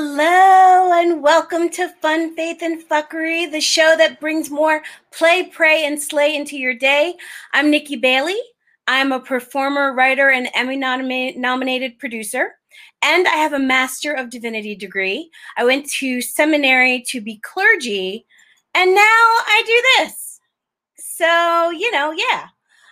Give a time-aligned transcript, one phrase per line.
[0.00, 4.80] Hello and welcome to Fun, Faith, and Fuckery, the show that brings more
[5.10, 7.16] play, pray, and slay into your day.
[7.52, 8.38] I'm Nikki Bailey.
[8.86, 12.52] I'm a performer, writer, and Emmy nominated producer,
[13.02, 15.32] and I have a Master of Divinity degree.
[15.56, 18.24] I went to seminary to be clergy,
[18.76, 20.38] and now I do this.
[20.96, 22.46] So, you know, yeah,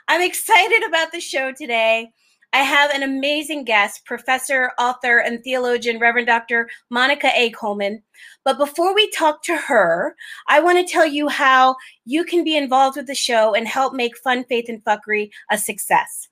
[0.08, 2.10] I'm excited about the show today.
[2.56, 6.70] I have an amazing guest, professor, author, and theologian, Reverend Dr.
[6.88, 7.50] Monica A.
[7.50, 8.02] Coleman.
[8.46, 10.16] But before we talk to her,
[10.48, 13.92] I want to tell you how you can be involved with the show and help
[13.92, 16.28] make Fun, Faith, and Fuckery a success.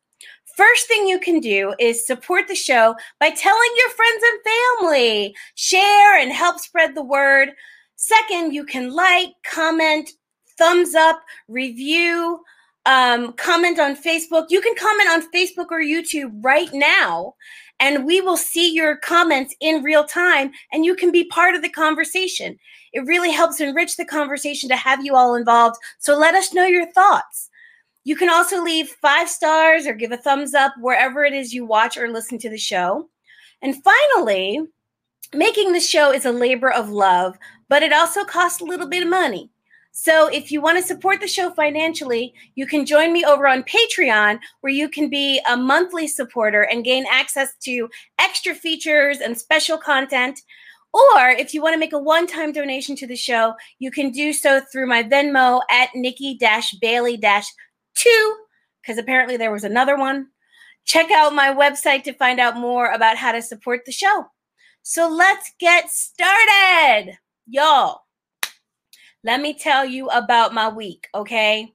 [0.57, 4.41] First thing you can do is support the show by telling your friends and
[4.81, 7.51] family, share, and help spread the word.
[7.97, 10.09] Second, you can like, comment,
[10.57, 12.41] thumbs up, review,
[12.87, 14.47] um, comment on Facebook.
[14.51, 17.35] You can comment on Facebook or YouTube right now,
[17.81, 21.63] and we will see your comments in real time, and you can be part of
[21.63, 22.57] the conversation.
[22.93, 25.77] It really helps enrich the conversation to have you all involved.
[25.99, 27.51] So let us know your thoughts.
[28.05, 31.65] You can also leave five stars or give a thumbs up wherever it is you
[31.65, 33.09] watch or listen to the show.
[33.63, 34.61] And finally,
[35.33, 37.37] making the show is a labor of love,
[37.69, 39.51] but it also costs a little bit of money.
[39.97, 43.63] So if you want to support the show financially, you can join me over on
[43.63, 49.39] Patreon, where you can be a monthly supporter and gain access to extra features and
[49.39, 50.41] special content.
[50.93, 54.11] Or if you want to make a one time donation to the show, you can
[54.11, 56.37] do so through my Venmo at Nikki
[56.81, 58.37] Bailey 2,
[58.83, 60.27] because apparently there was another one.
[60.85, 64.27] Check out my website to find out more about how to support the show.
[64.83, 68.04] So let's get started, y'all.
[69.25, 71.73] Let me tell you about my week, okay?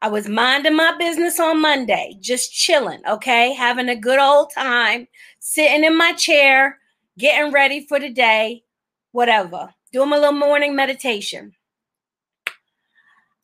[0.00, 3.52] I was minding my business on Monday, just chilling, okay?
[3.52, 5.06] Having a good old time,
[5.40, 6.78] sitting in my chair,
[7.18, 8.64] getting ready for the day,
[9.12, 9.74] whatever.
[9.92, 11.52] Doing my little morning meditation.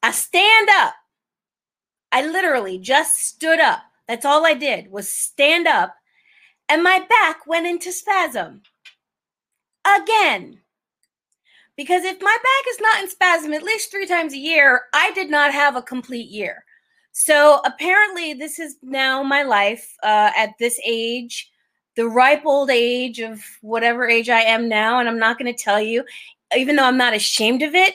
[0.02, 0.94] I stand up.
[2.12, 3.80] I literally just stood up.
[4.08, 5.94] That's all I did was stand up,
[6.70, 8.62] and my back went into spasm.
[9.84, 10.60] Again.
[11.76, 15.12] Because if my back is not in spasm at least three times a year, I
[15.12, 16.64] did not have a complete year.
[17.12, 21.50] So apparently, this is now my life uh, at this age,
[21.94, 25.00] the ripe old age of whatever age I am now.
[25.00, 26.04] And I'm not going to tell you,
[26.56, 27.94] even though I'm not ashamed of it,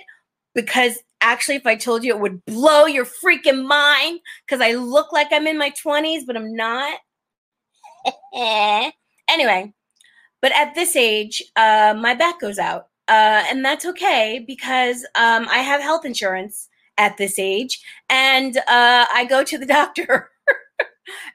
[0.54, 5.12] because actually, if I told you, it would blow your freaking mind because I look
[5.12, 7.00] like I'm in my 20s, but I'm not.
[9.30, 9.74] anyway,
[10.42, 15.46] but at this age, uh, my back goes out uh, and that's okay because um,
[15.50, 20.30] I have health insurance at this age, and uh, I go to the doctor.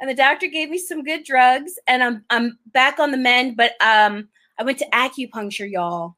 [0.00, 3.58] and the doctor gave me some good drugs, and I'm I'm back on the mend.
[3.58, 4.28] But um,
[4.58, 6.16] I went to acupuncture, y'all,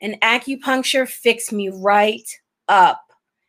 [0.00, 2.28] and acupuncture fixed me right
[2.68, 3.02] up.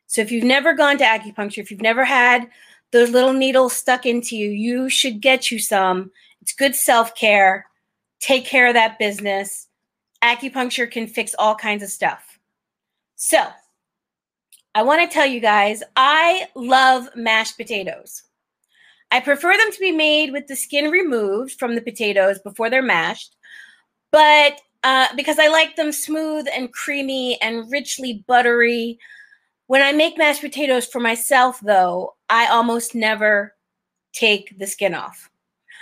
[0.07, 2.49] So if you've never gone to acupuncture, if you've never had
[2.91, 6.09] those little needles stuck into you, you should get you some.
[6.41, 7.67] It's good self care.
[8.19, 9.67] Take care of that business
[10.23, 12.39] acupuncture can fix all kinds of stuff.
[13.15, 13.45] So,
[14.75, 18.23] I want to tell you guys, I love mashed potatoes.
[19.11, 22.81] I prefer them to be made with the skin removed from the potatoes before they're
[22.81, 23.35] mashed,
[24.11, 28.99] but uh, because I like them smooth and creamy and richly buttery.
[29.67, 33.55] When I make mashed potatoes for myself, though, I almost never
[34.13, 35.29] take the skin off.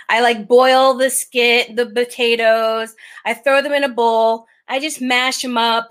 [0.08, 2.94] I like boil the skit, the potatoes.
[3.24, 4.46] I throw them in a bowl.
[4.68, 5.90] I just mash them up.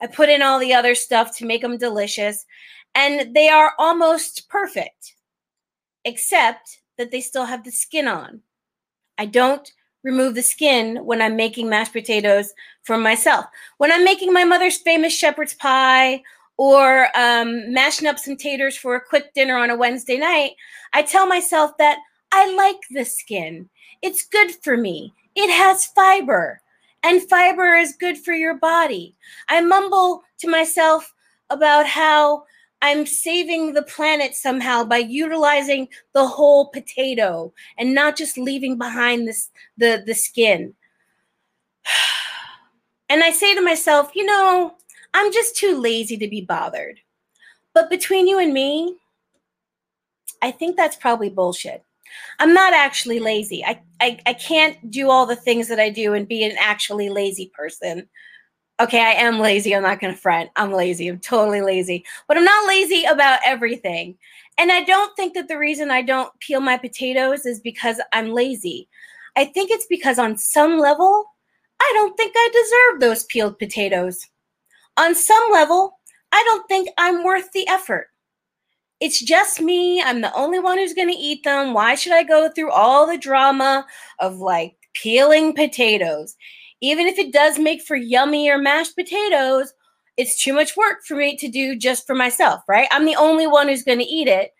[0.00, 2.44] I put in all the other stuff to make them delicious.
[2.94, 5.14] And they are almost perfect,
[6.04, 8.40] except that they still have the skin on.
[9.18, 9.70] I don't
[10.02, 12.52] remove the skin when I'm making mashed potatoes
[12.84, 13.46] for myself.
[13.78, 16.22] When I'm making my mother's famous shepherd's pie
[16.56, 20.52] or um, mashing up some taters for a quick dinner on a Wednesday night,
[20.92, 21.98] I tell myself that
[22.36, 23.70] I like the skin.
[24.02, 25.14] It's good for me.
[25.34, 26.60] It has fiber,
[27.02, 29.16] and fiber is good for your body.
[29.48, 31.14] I mumble to myself
[31.48, 32.44] about how
[32.82, 39.26] I'm saving the planet somehow by utilizing the whole potato and not just leaving behind
[39.26, 39.48] this
[39.78, 40.74] the the skin.
[43.08, 44.74] And I say to myself, you know,
[45.14, 46.98] I'm just too lazy to be bothered.
[47.72, 48.96] But between you and me,
[50.42, 51.85] I think that's probably bullshit.
[52.38, 53.64] I'm not actually lazy.
[53.64, 57.08] I, I, I can't do all the things that I do and be an actually
[57.08, 58.08] lazy person.
[58.78, 59.74] Okay, I am lazy.
[59.74, 60.50] I'm not going to front.
[60.56, 61.08] I'm lazy.
[61.08, 62.04] I'm totally lazy.
[62.28, 64.18] But I'm not lazy about everything.
[64.58, 68.32] And I don't think that the reason I don't peel my potatoes is because I'm
[68.32, 68.88] lazy.
[69.34, 71.24] I think it's because on some level,
[71.80, 74.26] I don't think I deserve those peeled potatoes.
[74.96, 75.98] On some level,
[76.32, 78.08] I don't think I'm worth the effort.
[79.00, 80.00] It's just me.
[80.00, 81.74] I'm the only one who's going to eat them.
[81.74, 83.86] Why should I go through all the drama
[84.18, 86.34] of like peeling potatoes?
[86.80, 89.72] Even if it does make for yummier mashed potatoes,
[90.16, 92.88] it's too much work for me to do just for myself, right?
[92.90, 94.52] I'm the only one who's going to eat it.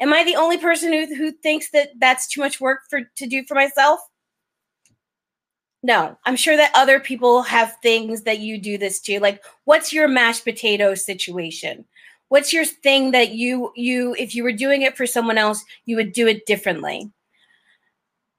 [0.00, 3.26] Am I the only person who, who thinks that that's too much work for to
[3.26, 4.00] do for myself?
[5.82, 9.20] No, I'm sure that other people have things that you do this to.
[9.20, 11.84] Like, what's your mashed potato situation?
[12.32, 15.96] What's your thing that you you if you were doing it for someone else, you
[15.96, 17.10] would do it differently?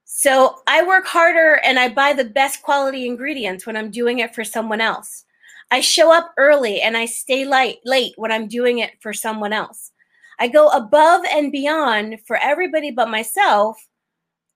[0.04, 4.34] So I work harder and I buy the best quality ingredients when I'm doing it
[4.34, 5.26] for someone else.
[5.70, 9.54] I show up early and I stay late late when I'm doing it for someone
[9.54, 9.92] else.
[10.40, 13.78] I go above and beyond for everybody but myself.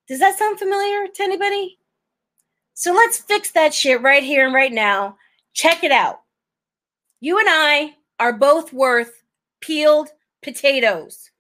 [0.08, 1.78] Does that sound familiar to anybody?
[2.74, 5.16] So let's fix that shit right here and right now.
[5.54, 6.22] Check it out.
[7.20, 9.14] You and I are both worth
[9.62, 10.10] peeled
[10.42, 11.32] potatoes.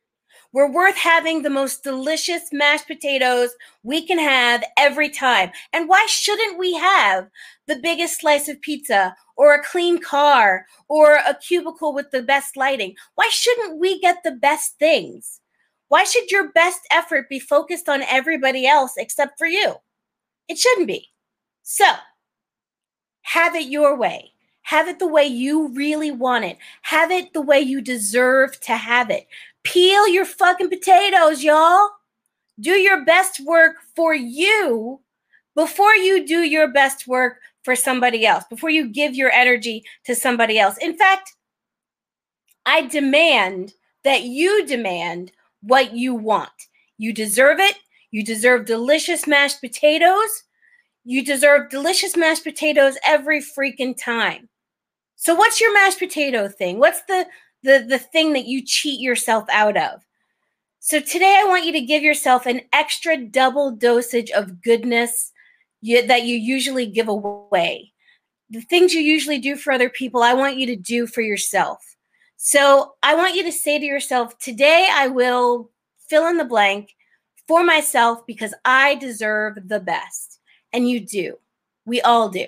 [0.54, 3.52] We're worth having the most delicious mashed potatoes
[3.84, 5.52] we can have every time.
[5.74, 7.30] And why shouldn't we have
[7.68, 12.56] the biggest slice of pizza or a clean car or a cubicle with the best
[12.56, 12.96] lighting?
[13.16, 15.42] Why shouldn't we get the best things?
[15.90, 19.76] Why should your best effort be focused on everybody else except for you?
[20.48, 21.10] It shouldn't be.
[21.64, 21.86] So,
[23.22, 24.32] have it your way.
[24.68, 26.58] Have it the way you really want it.
[26.82, 29.26] Have it the way you deserve to have it.
[29.64, 31.90] Peel your fucking potatoes, y'all.
[32.60, 35.00] Do your best work for you
[35.56, 40.14] before you do your best work for somebody else, before you give your energy to
[40.14, 40.76] somebody else.
[40.80, 41.34] In fact,
[42.66, 43.72] I demand
[44.04, 45.32] that you demand
[45.62, 46.52] what you want.
[46.98, 47.78] You deserve it.
[48.12, 50.44] You deserve delicious mashed potatoes.
[51.06, 54.50] You deserve delicious mashed potatoes every freaking time.
[55.18, 56.80] So what's your mashed potato thing?
[56.80, 57.26] What's the
[57.64, 60.06] the the thing that you cheat yourself out of?
[60.80, 65.34] So today I want you to give yourself an extra double dosage of goodness
[65.82, 67.92] you, that you usually give away.
[68.50, 71.80] The things you usually do for other people, I want you to do for yourself.
[72.38, 75.72] So I want you to say to yourself, today I will
[76.08, 76.96] fill in the blank
[77.48, 80.40] for myself because I deserve the best.
[80.72, 81.38] And you do.
[81.86, 82.46] We all do.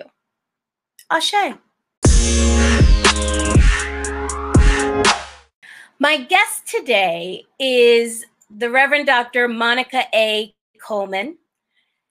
[1.10, 1.34] Ashe.
[6.02, 9.48] My guest today is the Reverend Dr.
[9.48, 10.54] Monica A.
[10.82, 11.36] Coleman.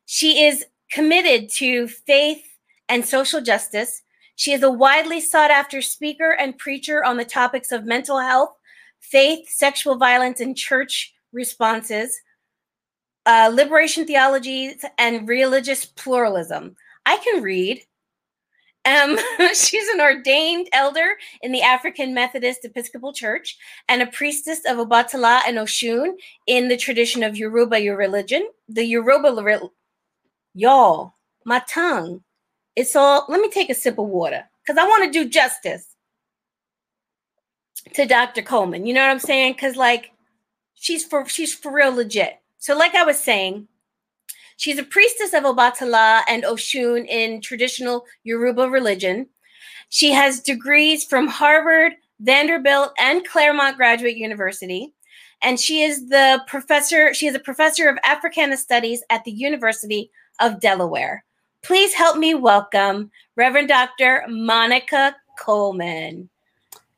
[0.06, 2.46] She is committed to faith
[2.88, 4.02] and social justice.
[4.36, 8.52] She is a widely sought after speaker and preacher on the topics of mental health,
[9.00, 12.16] faith, sexual violence, and church responses,
[13.26, 16.76] uh, liberation theologies and religious pluralism.
[17.06, 17.82] I can read.
[18.90, 19.20] Um,
[19.54, 23.58] she's an ordained elder in the African Methodist Episcopal Church
[23.88, 26.14] and a priestess of Obatala and Oshun
[26.48, 28.50] in the tradition of Yoruba your religion.
[28.68, 29.62] The Yoruba,
[30.56, 31.14] y'all,
[31.46, 32.24] my tongue,
[32.76, 33.26] it's all.
[33.30, 35.86] Let me take a sip of water because I want to do justice
[37.94, 38.42] to Dr.
[38.42, 38.86] Coleman.
[38.86, 39.54] You know what I'm saying?
[39.54, 40.12] Because like,
[40.74, 42.40] she's for she's for real legit.
[42.58, 43.68] So, like I was saying,
[44.60, 49.28] she's a priestess of Obatala and Oshun in traditional Yoruba religion.
[49.88, 54.94] She has degrees from Harvard, Vanderbilt, and Claremont Graduate University.
[55.42, 60.12] And she is the professor, she is a professor of Africana Studies at the University
[60.42, 61.24] of Delaware.
[61.64, 64.26] Please help me welcome Reverend Dr.
[64.28, 66.30] Monica Coleman.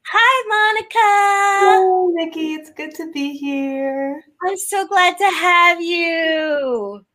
[0.08, 1.78] Hi, Monica.
[1.78, 2.56] Hello, Nikki.
[2.56, 4.24] It's good to be here.
[4.44, 7.06] I'm so glad to have you.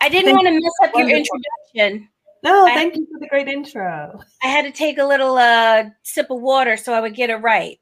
[0.00, 2.08] I didn't thank want to mess up your introduction.
[2.42, 4.20] No, thank I, you for the great intro.
[4.42, 7.36] I had to take a little uh, sip of water so I would get it
[7.36, 7.80] right.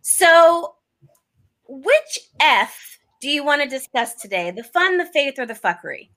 [0.00, 0.74] So,
[1.68, 4.50] which F do you want to discuss today?
[4.50, 6.08] The fun, the faith, or the fuckery?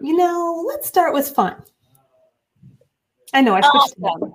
[0.00, 1.62] You know, let's start with fun.
[3.34, 4.34] I know I switched awesome.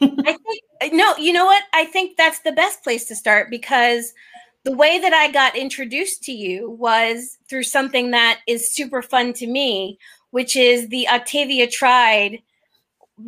[0.00, 0.36] I
[0.80, 1.62] think no, you know what?
[1.72, 4.12] I think that's the best place to start because
[4.64, 9.32] the way that I got introduced to you was through something that is super fun
[9.34, 9.98] to me,
[10.30, 12.40] which is the Octavia Tried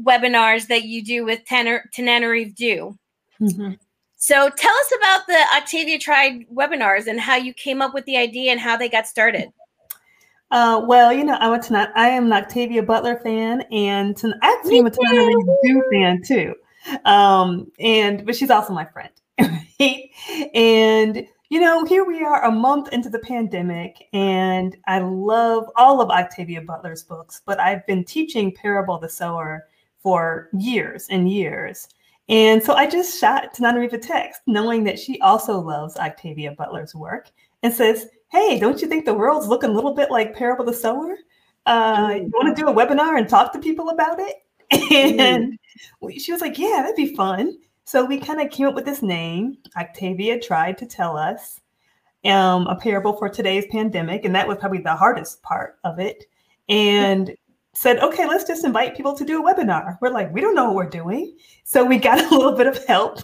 [0.02, 2.98] webinars that you do with Tananarive Due.
[3.40, 3.72] Mm-hmm.
[4.16, 8.16] So tell us about the Octavia Tried webinars and how you came up with the
[8.16, 9.52] idea and how they got started.
[10.50, 11.92] Uh, well, you know, I'm a.
[11.96, 16.54] I am an Octavia Butler fan, and actually, I'm a Tananarive Due fan too.
[17.04, 19.10] Um, and but she's also my friend,
[19.80, 20.10] right?
[20.54, 26.00] And you know, here we are a month into the pandemic, and I love all
[26.00, 29.68] of Octavia Butler's books, but I've been teaching Parable the Sower
[30.00, 31.88] for years and years.
[32.28, 36.94] And so I just shot Tananarive a text, knowing that she also loves Octavia Butler's
[36.94, 37.30] work,
[37.62, 40.74] and says, Hey, don't you think the world's looking a little bit like Parable the
[40.74, 41.16] Sower?
[41.64, 44.36] Uh, you want to do a webinar and talk to people about it?
[44.90, 45.58] And
[46.18, 47.56] she was like, Yeah, that'd be fun.
[47.86, 49.58] So we kind of came up with this name.
[49.76, 51.60] Octavia tried to tell us
[52.24, 56.24] um, a parable for today's pandemic, and that was probably the hardest part of it.
[56.68, 57.36] And
[57.74, 59.98] said, okay, let's just invite people to do a webinar.
[60.00, 61.36] We're like, we don't know what we're doing.
[61.62, 63.20] So we got a little bit of help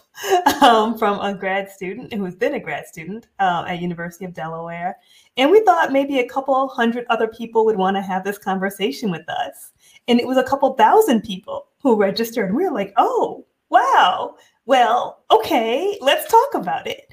[0.62, 4.32] um, from a grad student who has been a grad student uh, at University of
[4.32, 4.96] Delaware.
[5.38, 9.10] And we thought maybe a couple hundred other people would want to have this conversation
[9.10, 9.72] with us.
[10.06, 12.50] And it was a couple thousand people who registered.
[12.50, 17.12] And we were like, oh, wow, well, okay, let's talk about it.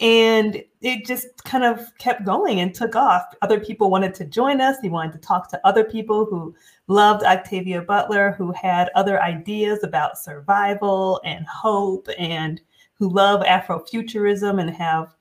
[0.00, 3.34] And it just kind of kept going and took off.
[3.42, 4.78] Other people wanted to join us.
[4.78, 6.54] They wanted to talk to other people who
[6.86, 12.62] loved Octavia Butler, who had other ideas about survival and hope, and
[12.94, 15.14] who love Afrofuturism and have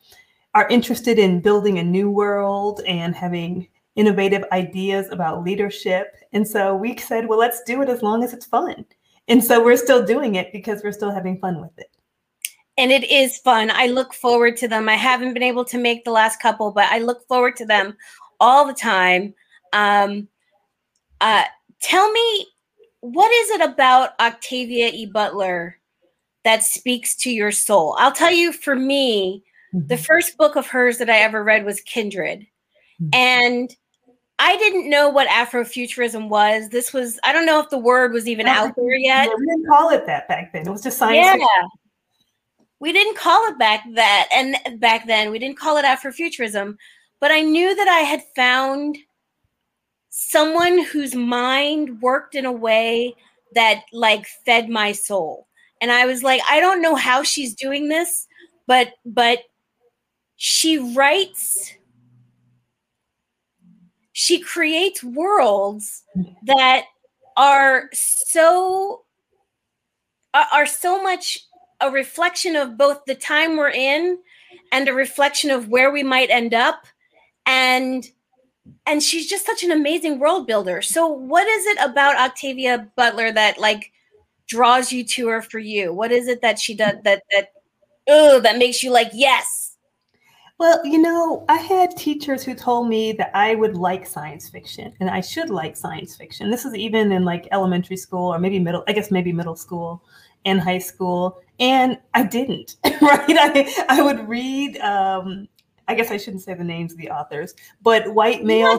[0.54, 6.16] are interested in building a new world and having innovative ideas about leadership.
[6.34, 8.86] And so we said, well, let's do it as long as it's fun.
[9.30, 11.92] And so we're still doing it because we're still having fun with it.
[12.78, 13.70] And it is fun.
[13.72, 14.90] I look forward to them.
[14.90, 17.96] I haven't been able to make the last couple, but I look forward to them
[18.40, 19.34] all the time.
[19.74, 20.28] Um,
[21.22, 21.44] uh,
[21.82, 22.48] tell me,
[23.02, 25.06] what is it about Octavia E.
[25.06, 25.78] Butler
[26.44, 27.96] that speaks to your soul?
[28.00, 29.44] I'll tell you, for me,
[29.74, 29.88] mm-hmm.
[29.88, 32.48] the first book of hers that I ever read was Kindred.
[33.02, 33.10] Mm-hmm.
[33.14, 33.76] And
[34.40, 36.70] I didn't know what Afrofuturism was.
[36.70, 39.30] This was, I don't know if the word was even out there yet.
[39.38, 40.66] We didn't call it that back then.
[40.66, 41.42] It was just science.
[41.42, 41.68] Yeah.
[42.80, 45.30] We didn't call it back that and back then.
[45.30, 46.78] We didn't call it Afrofuturism,
[47.20, 48.98] but I knew that I had found
[50.10, 53.14] someone whose mind worked in a way
[53.56, 55.48] that like fed my soul.
[55.82, 58.26] And I was like, I don't know how she's doing this,
[58.68, 59.40] but but
[60.38, 61.74] she writes
[64.20, 66.34] she creates worlds mm-hmm.
[66.44, 66.84] that
[67.38, 69.06] are so
[70.34, 71.40] are so much
[71.80, 74.20] a reflection of both the time we're in
[74.74, 76.86] and a reflection of where we might end up.
[77.46, 78.06] And
[78.86, 80.82] and she's just such an amazing world builder.
[80.82, 83.90] So what is it about octavia butler that like
[84.50, 85.94] draws you to her for you?
[85.94, 87.54] What is it that she does that that
[88.10, 89.69] oh that makes you like yes
[90.60, 94.94] well, you know, I had teachers who told me that I would like science fiction
[95.00, 96.52] and I should like science fiction.
[96.52, 100.04] This is even in like elementary school or maybe middle, I guess maybe middle school
[100.44, 101.40] and high school.
[101.62, 103.24] And I didn't, right?
[103.30, 105.48] I, I would read, um,
[105.88, 108.78] I guess I shouldn't say the names of the authors, but white male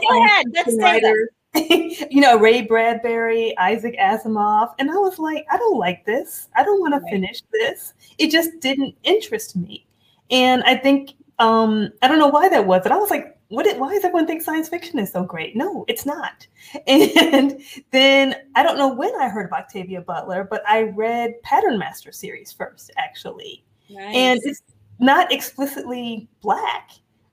[0.79, 4.75] writers, you know, Ray Bradbury, Isaac Asimov.
[4.79, 6.49] And I was like, I don't like this.
[6.55, 7.95] I don't want to finish this.
[8.19, 9.87] It just didn't interest me.
[10.31, 13.67] And I think um, I don't know why that was, but I was like, what
[13.67, 15.57] it, why does everyone think science fiction is so great?
[15.57, 16.47] No, it's not.
[16.87, 22.15] And then I don't know when I heard of Octavia Butler, but I read Patternmaster
[22.15, 23.65] series first, actually.
[23.89, 24.15] Nice.
[24.15, 24.63] And it's
[25.01, 26.91] not explicitly black,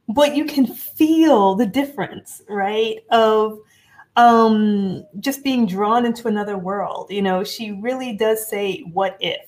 [0.09, 2.97] but you can feel the difference, right?
[3.11, 3.59] Of
[4.15, 7.11] um, just being drawn into another world.
[7.11, 9.45] You know, she really does say, what if?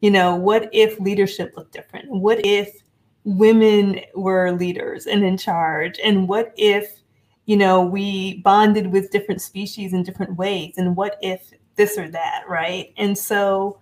[0.00, 2.08] You know, what if leadership looked different?
[2.08, 2.80] What if
[3.28, 5.98] women were leaders and in charge?
[6.02, 7.00] And what if,
[7.44, 10.74] you know, we bonded with different species in different ways?
[10.78, 12.92] And what if this or that, right?
[12.96, 13.78] And so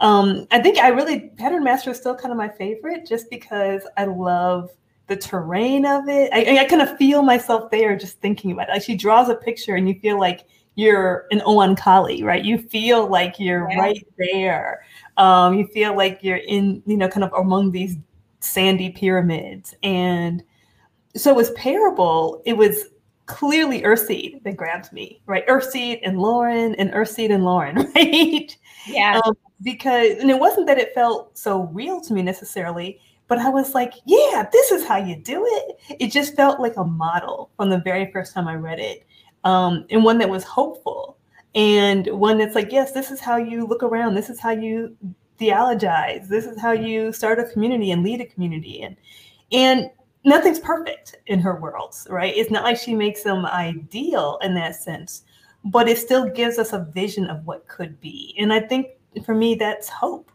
[0.00, 4.04] um, I think I really, Patternmaster is still kind of my favorite just because I
[4.04, 4.70] love
[5.08, 6.30] the terrain of it.
[6.32, 8.72] I, I kind of feel myself there just thinking about it.
[8.72, 12.44] Like she draws a picture and you feel like you're an Oankali, right?
[12.44, 13.78] You feel like you're yeah.
[13.78, 14.84] right there.
[15.18, 17.96] Um, you feel like you're in, you know, kind of among these
[18.40, 19.74] sandy pyramids.
[19.82, 20.42] And
[21.16, 22.86] so it was Parable, it was
[23.26, 25.46] clearly Earthseed that grabbed me, right?
[25.48, 28.56] Earthseed and Lauren and Earthseed and Lauren, right?
[28.86, 29.20] Yeah.
[29.24, 33.48] Um, because, and it wasn't that it felt so real to me necessarily, but I
[33.48, 35.96] was like, yeah, this is how you do it.
[36.00, 39.04] It just felt like a model from the very first time I read it,
[39.44, 41.16] um, and one that was hopeful,
[41.54, 44.14] and one that's like, yes, this is how you look around.
[44.14, 44.96] This is how you
[45.38, 46.28] theologize.
[46.28, 48.82] This is how you start a community and lead a community.
[48.82, 48.96] And
[49.52, 49.90] and
[50.24, 52.36] nothing's perfect in her worlds, right?
[52.36, 55.22] It's not like she makes them ideal in that sense,
[55.64, 58.34] but it still gives us a vision of what could be.
[58.38, 58.88] And I think
[59.24, 60.30] for me, that's hope,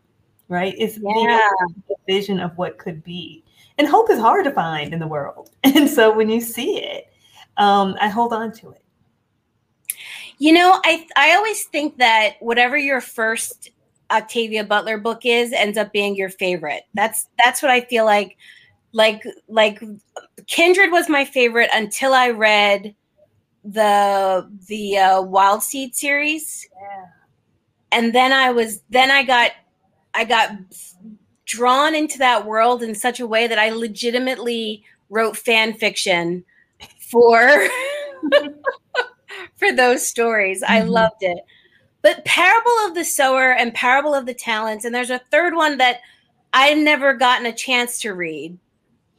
[0.47, 0.73] right?
[0.77, 1.49] It's yeah.
[2.07, 3.43] vision of what could be.
[3.77, 5.49] And hope is hard to find in the world.
[5.63, 7.11] And so when you see it,
[7.57, 8.83] um, I hold on to it.
[10.37, 13.69] You know, I I always think that whatever your first
[14.11, 16.83] Octavia Butler book is ends up being your favorite.
[16.93, 18.37] That's that's what I feel like.
[18.93, 19.81] Like like
[20.47, 22.95] Kindred was my favorite until I read
[23.63, 26.67] the the uh, Wild Seed series.
[26.73, 27.05] Yeah.
[27.91, 29.51] And then I was then I got
[30.13, 30.51] I got
[31.45, 36.43] drawn into that world in such a way that I legitimately wrote fan fiction
[36.99, 37.67] for
[39.55, 40.63] for those stories.
[40.63, 40.73] Mm-hmm.
[40.73, 41.39] I loved it.
[42.01, 45.77] But Parable of the Sower and Parable of the Talents, and there's a third one
[45.77, 45.99] that
[46.53, 48.57] I've never gotten a chance to read.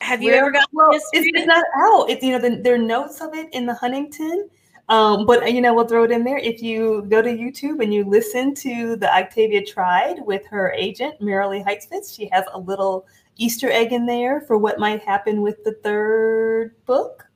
[0.00, 2.10] Have you ever gotten well, it's, it's, not out.
[2.10, 4.48] It's you know the, there are notes of it in the Huntington.
[4.88, 7.94] Um, but you know we'll throw it in there if you go to YouTube and
[7.94, 12.12] you listen to the Octavia Tried with her agent Merrilee Heifetz.
[12.12, 16.74] She has a little Easter egg in there for what might happen with the third
[16.84, 17.26] book.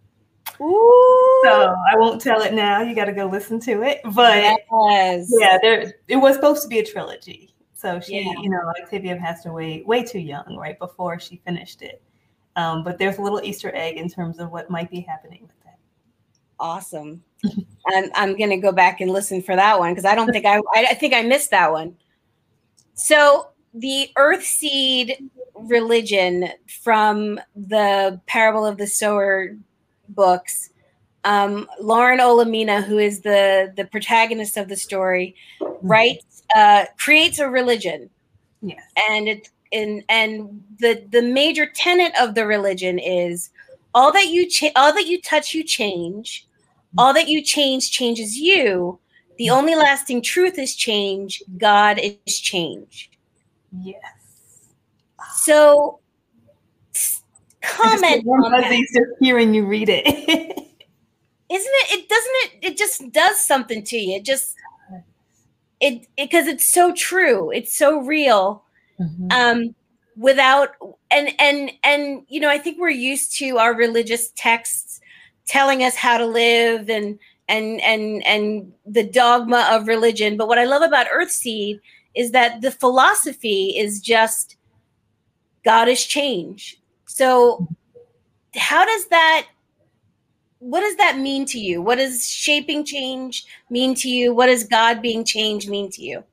[0.61, 1.41] Ooh.
[1.45, 2.83] So I won't tell it now.
[2.83, 4.01] You got to go listen to it.
[4.15, 5.31] But yes.
[5.39, 7.55] yeah, there it was supposed to be a trilogy.
[7.75, 8.33] So she, yeah.
[8.41, 12.03] you know, Octavia passed away way too young, right before she finished it.
[12.57, 15.65] Um, but there's a little Easter egg in terms of what might be happening with
[15.65, 15.79] that.
[16.59, 17.23] Awesome.
[17.89, 20.61] I'm I'm gonna go back and listen for that one because I don't think I
[20.75, 21.97] I think I missed that one.
[22.95, 26.49] So the Earthseed religion
[26.83, 29.51] from the Parable of the Sower
[30.09, 30.71] books.
[31.25, 35.87] Um, Lauren Olamina, who is the the protagonist of the story, mm-hmm.
[35.87, 38.11] writes uh, creates a religion.
[38.63, 43.51] Yes, and it's in and the the major tenet of the religion is
[43.95, 46.47] all that you cha- all that you touch you change,
[46.97, 48.99] all that you change changes you.
[49.39, 51.43] The only lasting truth is change.
[51.59, 53.11] God is change.
[53.83, 54.01] Yes.
[55.37, 56.01] So
[57.67, 58.71] comment on that.
[58.71, 60.07] Just hearing you read it.
[61.49, 61.99] Isn't it?
[61.99, 62.73] It doesn't it.
[62.73, 64.17] It just does something to you.
[64.17, 64.57] It just
[65.81, 67.51] it because it, it's so true.
[67.51, 68.65] It's so real.
[69.01, 69.29] Mm-hmm.
[69.31, 69.75] Um,
[70.17, 70.71] without
[71.11, 75.01] and and and you know, I think we're used to our religious texts
[75.47, 80.37] telling us how to live and and and and the dogma of religion.
[80.37, 81.81] But what I love about Earthseed
[82.15, 84.57] is that the philosophy is just
[85.65, 86.81] God is change.
[87.07, 87.67] So,
[88.55, 89.47] how does that?
[90.59, 91.83] What does that mean to you?
[91.83, 94.35] What does shaping change mean to you?
[94.35, 96.25] What does God being changed mean to you?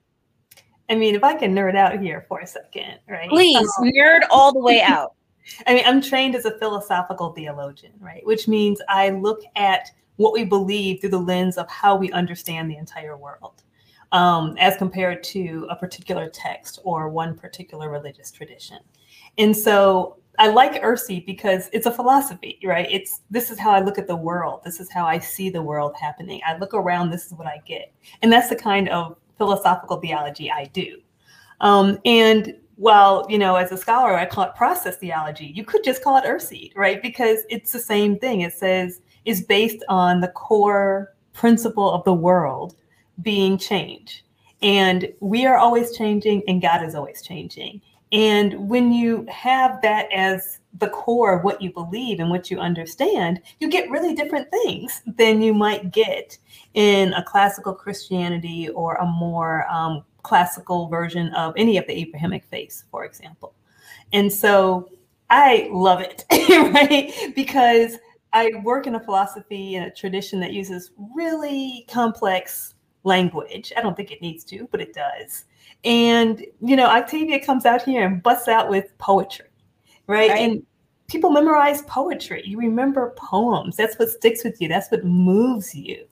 [0.89, 3.29] I mean, if I can nerd out here for a second, right?
[3.29, 5.13] Please, um, nerd all the way out.
[5.67, 8.25] I mean, I'm trained as a philosophical theologian, right?
[8.25, 12.69] Which means I look at what we believe through the lens of how we understand
[12.69, 13.63] the entire world,
[14.11, 18.79] um, as compared to a particular text or one particular religious tradition.
[19.37, 22.87] And so I like Earthseed because it's a philosophy, right?
[22.89, 24.61] It's this is how I look at the world.
[24.63, 26.41] This is how I see the world happening.
[26.45, 27.93] I look around, this is what I get.
[28.21, 31.01] And that's the kind of philosophical theology I do.
[31.61, 35.83] Um, and while, you know, as a scholar, I call it process theology, you could
[35.83, 37.01] just call it Earthseed, right?
[37.01, 38.41] Because it's the same thing.
[38.41, 42.75] It says is based on the core principle of the world
[43.21, 44.25] being change.
[44.61, 47.81] And we are always changing, and God is always changing.
[48.13, 52.59] And when you have that as the core of what you believe and what you
[52.59, 56.37] understand, you get really different things than you might get
[56.75, 62.45] in a classical Christianity or a more um, classical version of any of the Abrahamic
[62.45, 63.55] faiths, for example.
[64.13, 64.91] And so
[65.31, 67.11] I love it, right?
[67.35, 67.97] Because
[68.31, 73.73] I work in a philosophy and a tradition that uses really complex language.
[73.75, 75.45] I don't think it needs to, but it does.
[75.83, 79.47] And, you know, Octavia comes out here and busts out with poetry,
[80.07, 80.29] right?
[80.29, 80.39] right?
[80.39, 80.65] And
[81.07, 82.43] people memorize poetry.
[82.45, 83.75] You remember poems.
[83.75, 86.05] That's what sticks with you, that's what moves you.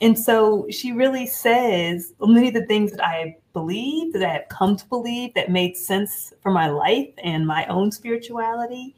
[0.00, 4.48] And so she really says many of the things that I believe, that I have
[4.48, 8.94] come to believe, that made sense for my life and my own spirituality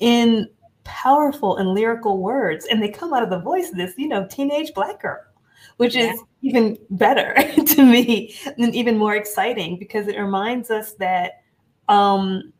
[0.00, 0.48] in
[0.84, 2.66] powerful and lyrical words.
[2.66, 5.20] And they come out of the voice of this, you know, teenage black girl
[5.78, 6.12] which yeah.
[6.12, 7.34] is even better
[7.66, 11.42] to me and even more exciting because it reminds us that
[11.88, 12.52] um,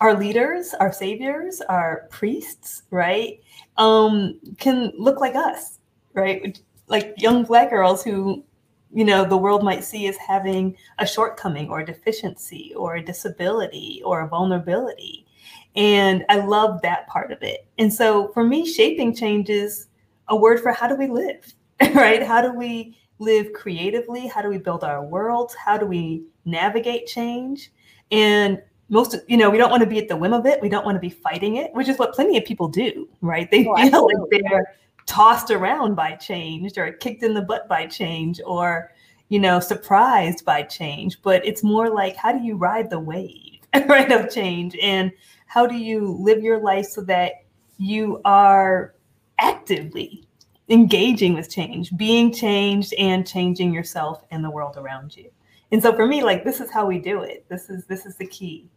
[0.00, 3.40] our leaders, our saviors, our priests, right,
[3.76, 5.78] um, can look like us,
[6.14, 6.58] right?
[6.86, 8.44] Like young black girls who,
[8.92, 13.04] you know, the world might see as having a shortcoming or a deficiency or a
[13.04, 15.26] disability or a vulnerability.
[15.74, 17.66] And I love that part of it.
[17.78, 19.86] And so for me, shaping change is
[20.28, 21.52] a word for how do we live,
[21.94, 22.22] right?
[22.22, 24.26] How do we live creatively?
[24.26, 25.54] How do we build our worlds?
[25.54, 27.72] How do we navigate change?
[28.10, 30.68] And most you know we don't want to be at the whim of it we
[30.68, 33.66] don't want to be fighting it which is what plenty of people do right they
[33.66, 34.42] oh, feel absolutely.
[34.42, 34.74] like they're
[35.06, 38.92] tossed around by change or kicked in the butt by change or
[39.28, 43.60] you know surprised by change but it's more like how do you ride the wave
[43.86, 45.12] right of change and
[45.46, 47.32] how do you live your life so that
[47.78, 48.94] you are
[49.38, 50.27] actively
[50.70, 55.30] engaging with change being changed and changing yourself and the world around you
[55.72, 58.16] and so for me like this is how we do it this is this is
[58.16, 58.68] the key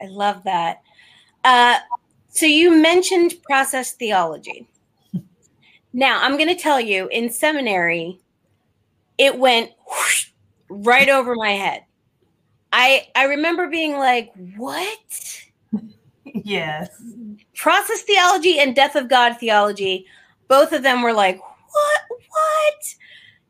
[0.00, 0.82] I love that.
[1.44, 1.76] Uh,
[2.28, 4.68] so you mentioned process theology.
[5.92, 8.20] Now I'm going to tell you in seminary,
[9.16, 10.26] it went whoosh,
[10.68, 11.84] right over my head.
[12.70, 15.40] I I remember being like, "What?"
[16.24, 16.90] Yes.
[17.54, 20.04] Process theology and death of God theology,
[20.48, 22.00] both of them were like, "What?
[22.08, 22.94] What?"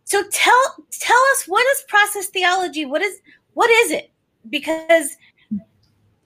[0.04, 2.84] So tell tell us what is process theology?
[2.84, 3.20] What is
[3.54, 4.10] what is it?
[4.48, 5.16] Because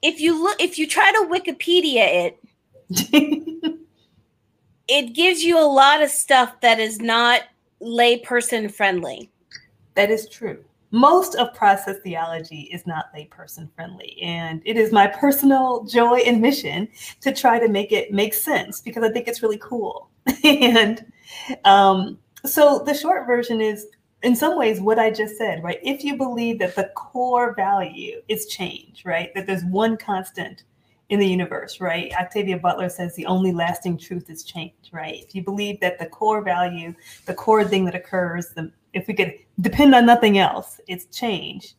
[0.03, 2.39] if you look if you try to wikipedia it
[4.89, 7.43] it gives you a lot of stuff that is not
[7.83, 9.31] layperson friendly
[9.95, 15.07] that is true most of process theology is not layperson friendly and it is my
[15.07, 16.89] personal joy and mission
[17.21, 20.10] to try to make it make sense because i think it's really cool
[20.45, 21.05] and
[21.65, 23.87] um, so the short version is
[24.23, 25.79] in some ways what I just said, right?
[25.83, 29.31] If you believe that the core value is change, right?
[29.35, 30.65] That there's one constant
[31.09, 32.13] in the universe, right?
[32.19, 35.25] Octavia Butler says the only lasting truth is change, right?
[35.27, 36.95] If you believe that the core value,
[37.27, 41.75] the core thing that occurs, the, if we could depend on nothing else, it's change.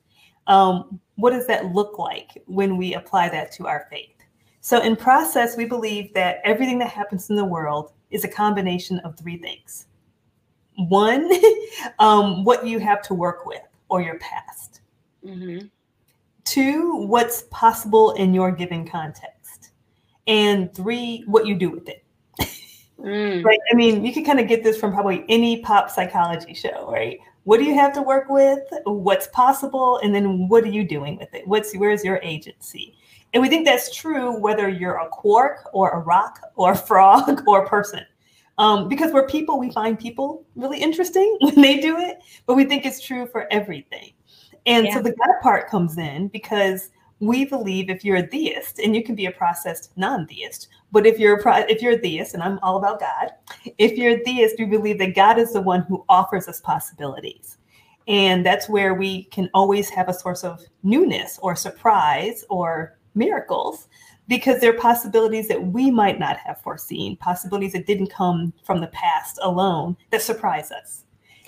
[0.47, 4.20] Um, what does that look like when we apply that to our faith?
[4.61, 8.99] So, in process, we believe that everything that happens in the world is a combination
[8.99, 9.87] of three things
[10.87, 11.29] one,
[11.99, 14.81] um, what you have to work with or your past.
[15.25, 15.67] Mm-hmm.
[16.45, 19.71] Two, what's possible in your given context.
[20.27, 22.03] And three, what you do with it.
[23.03, 23.43] Mm.
[23.43, 23.59] Right.
[23.71, 27.17] I mean, you can kind of get this from probably any pop psychology show, right?
[27.43, 28.59] What do you have to work with?
[28.85, 29.99] What's possible?
[30.03, 31.47] And then what are you doing with it?
[31.47, 32.95] What's where's your agency?
[33.33, 37.43] And we think that's true whether you're a quark or a rock or a frog
[37.47, 38.05] or a person.
[38.57, 42.65] Um, because we're people, we find people really interesting when they do it, but we
[42.65, 44.11] think it's true for everything.
[44.65, 44.93] And yeah.
[44.93, 49.03] so the God part comes in because we believe if you're a theist, and you
[49.03, 52.41] can be a processed non-theist, but if you're a pro- if you're a theist, and
[52.41, 53.31] I'm all about God,
[53.77, 57.57] if you're a theist, we believe that God is the one who offers us possibilities.
[58.07, 63.87] And that's where we can always have a source of newness or surprise or miracles
[64.27, 68.79] because there are possibilities that we might not have foreseen, possibilities that didn't come from
[68.79, 71.03] the past alone that surprise us.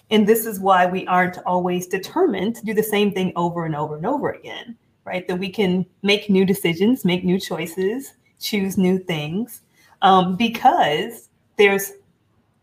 [0.10, 3.76] And this is why we aren't always determined to do the same thing over and
[3.76, 5.28] over and over again, right?
[5.28, 9.62] That we can make new decisions, make new choices, choose new things,
[10.02, 11.93] um, because there's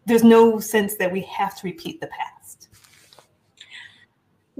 [0.06, 2.39] there's no sense that we have to repeat the past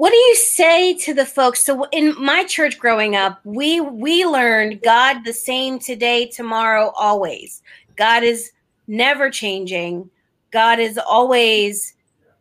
[0.01, 1.63] what do you say to the folks?
[1.63, 7.61] So in my church growing up we we learned god the same today tomorrow always.
[7.97, 8.51] God is
[8.87, 10.09] never changing.
[10.53, 11.93] God is always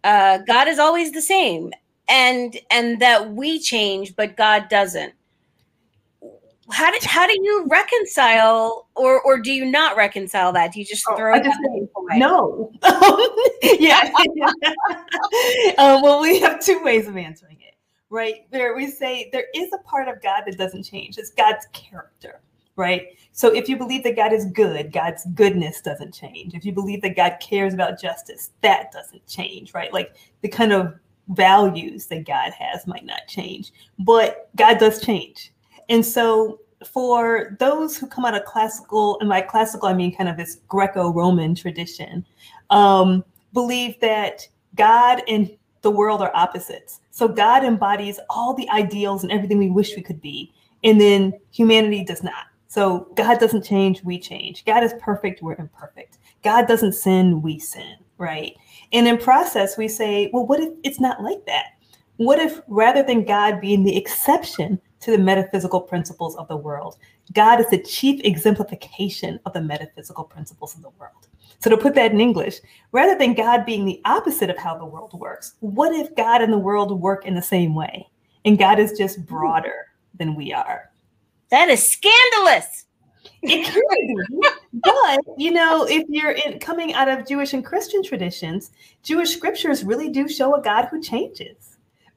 [0.06, 1.74] uh, god is always the same.
[2.08, 5.12] And and that we change but god doesn't
[6.72, 10.74] how do, how do you reconcile or or do you not reconcile that?
[10.74, 11.60] Do you just oh, throw it just
[11.96, 12.20] away?
[12.20, 12.72] no.
[13.80, 14.10] Yeah.
[15.78, 17.76] Um, well we have two ways of answering it
[18.10, 18.50] right?
[18.52, 21.18] There we say there is a part of god that doesn't change.
[21.18, 22.42] It's god's character
[22.76, 23.08] right?
[23.34, 26.54] So if you believe that god is good god's goodness doesn't change.
[26.54, 29.94] If you believe that god cares about justice that doesn't change right?
[29.94, 30.96] Like the kind of
[31.30, 33.72] values that god has might not change.
[34.00, 35.52] But god does change
[35.90, 40.30] and so for those who come out of classical, and by classical, I mean kind
[40.30, 42.26] of this Greco Roman tradition,
[42.70, 43.24] um,
[43.54, 47.02] believe that God and the world are opposites.
[47.12, 50.54] So God embodies all the ideals and everything we wish we could be.
[50.84, 52.46] And then humanity does not.
[52.68, 54.64] So God doesn't change, we change.
[54.64, 56.20] God is perfect, we're imperfect.
[56.44, 58.56] God doesn't sin, we sin, right?
[58.94, 61.72] And in process, we say, well, what if it's not like that?
[62.18, 66.98] What if rather than God being the exception to the metaphysical principles of the world.
[67.34, 71.28] God is the chief exemplification of the metaphysical principles of the world.
[71.60, 72.60] So, to put that in English,
[72.92, 76.54] rather than God being the opposite of how the world works, what if God and
[76.54, 78.08] the world work in the same way?
[78.46, 79.24] And God is just hmm.
[79.24, 80.90] broader than we are.
[81.50, 82.86] That is scandalous.
[83.42, 84.50] It can be.
[84.74, 88.72] but, you know, if you're in, coming out of Jewish and Christian traditions,
[89.04, 91.69] Jewish scriptures really do show a God who changes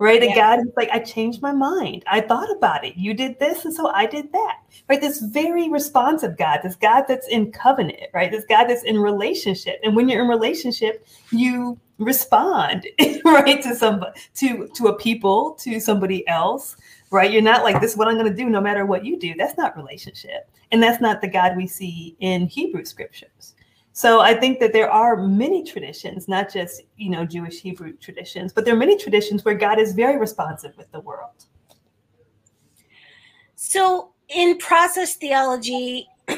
[0.03, 0.21] right?
[0.21, 2.03] The God is like, I changed my mind.
[2.07, 2.97] I thought about it.
[2.97, 5.01] You did this, and so I did that, right?
[5.01, 8.31] This very responsive God, this God that's in covenant, right?
[8.31, 9.79] This God that's in relationship.
[9.85, 12.89] And when you're in relationship, you respond,
[13.25, 16.77] right, to somebody, to to a people, to somebody else,
[17.13, 17.31] right?
[17.31, 19.35] You're not like, this is what I'm going to do no matter what you do.
[19.35, 20.51] That's not relationship.
[20.73, 23.55] And that's not the God we see in Hebrew scriptures.
[23.95, 28.53] So I think that there are many traditions, not just, you know, Jewish Hebrew traditions,
[28.53, 31.45] but there are many traditions where God is very responsive with the world.
[33.55, 36.09] So in process theology,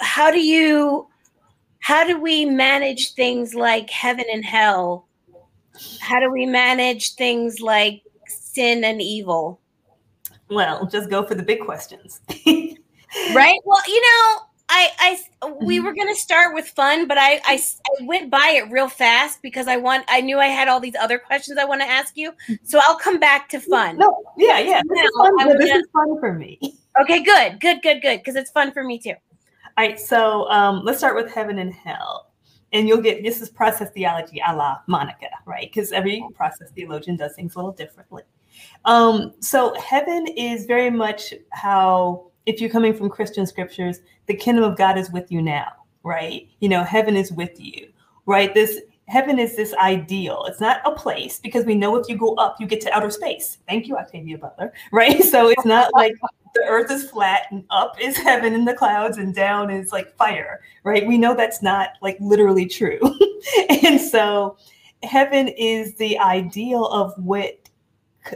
[0.00, 1.08] how do you
[1.80, 5.06] how do we manage things like heaven and hell?
[6.00, 9.60] How do we manage things like sin and evil?
[10.48, 12.22] Well, just go for the big questions.
[12.46, 13.58] right?
[13.64, 14.38] Well, you know,
[14.76, 15.86] I, I, we mm-hmm.
[15.86, 19.68] were gonna start with fun, but I, I, I, went by it real fast because
[19.68, 22.32] I want, I knew I had all these other questions I want to ask you.
[22.64, 23.98] So I'll come back to fun.
[23.98, 26.58] No, yeah, yeah, this, is fun, gonna, this is fun for me.
[27.00, 29.14] Okay, good, good, good, good, because it's fun for me too.
[29.76, 32.30] All right, so um, let's start with heaven and hell,
[32.72, 35.68] and you'll get this is process theology a la Monica, right?
[35.68, 38.22] Because every process theologian does things a little differently.
[38.84, 44.64] Um, so heaven is very much how if you're coming from Christian scriptures, the kingdom
[44.64, 46.48] of God is with you now, right?
[46.60, 47.88] You know, heaven is with you,
[48.26, 48.52] right?
[48.52, 50.44] This heaven is this ideal.
[50.48, 53.10] It's not a place because we know if you go up, you get to outer
[53.10, 53.58] space.
[53.68, 55.22] Thank you, Octavia Butler, right?
[55.22, 56.14] So it's not like
[56.54, 60.14] the earth is flat and up is heaven in the clouds and down is like
[60.16, 61.06] fire, right?
[61.06, 63.00] We know that's not like literally true.
[63.84, 64.56] and so
[65.02, 67.58] heaven is the ideal of what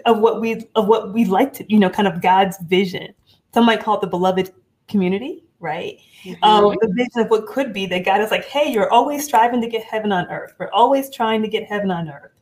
[0.05, 3.14] of what we of what we like to, you know, kind of God's vision
[3.54, 4.52] some might call it the beloved
[4.88, 5.98] community, right?
[6.24, 6.44] Mm-hmm.
[6.44, 9.61] Um, the vision of what could be that God is like, hey, you're always striving
[9.61, 10.54] to get heaven on earth.
[10.58, 12.32] We're always trying to get heaven on earth.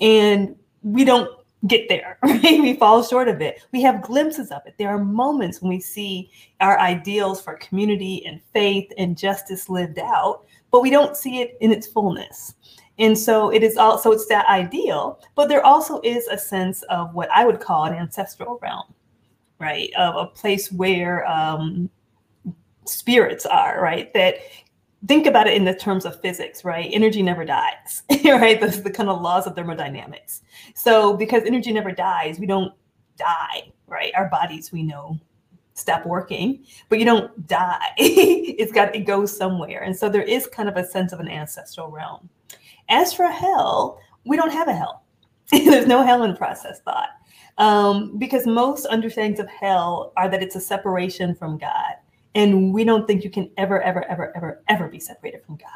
[0.00, 1.30] And we don't
[1.66, 2.42] get there, right?
[2.42, 3.62] We fall short of it.
[3.72, 4.74] We have glimpses of it.
[4.78, 9.98] There are moments when we see our ideals for community and faith and justice lived
[9.98, 12.54] out, but we don't see it in its fullness.
[12.98, 17.12] And so it is also it's that ideal, but there also is a sense of
[17.12, 18.94] what I would call an ancestral realm
[19.58, 19.90] right?
[19.96, 21.90] Of a place where um,
[22.86, 24.12] spirits are, right?
[24.14, 24.36] That
[25.06, 26.88] think about it in the terms of physics, right?
[26.92, 28.60] Energy never dies, right?
[28.60, 30.42] That's the kind of laws of thermodynamics.
[30.74, 32.72] So because energy never dies, we don't
[33.16, 34.12] die, right?
[34.16, 35.18] Our bodies, we know,
[35.74, 37.92] stop working, but you don't die.
[37.98, 39.82] it's got it goes somewhere.
[39.82, 42.28] And so there is kind of a sense of an ancestral realm.
[42.88, 45.04] As for hell, we don't have a hell.
[45.50, 47.10] There's no hell in process thought
[47.58, 51.94] um, because most understandings of hell are that it's a separation from God.
[52.34, 55.68] And we don't think you can ever, ever, ever, ever, ever be separated from God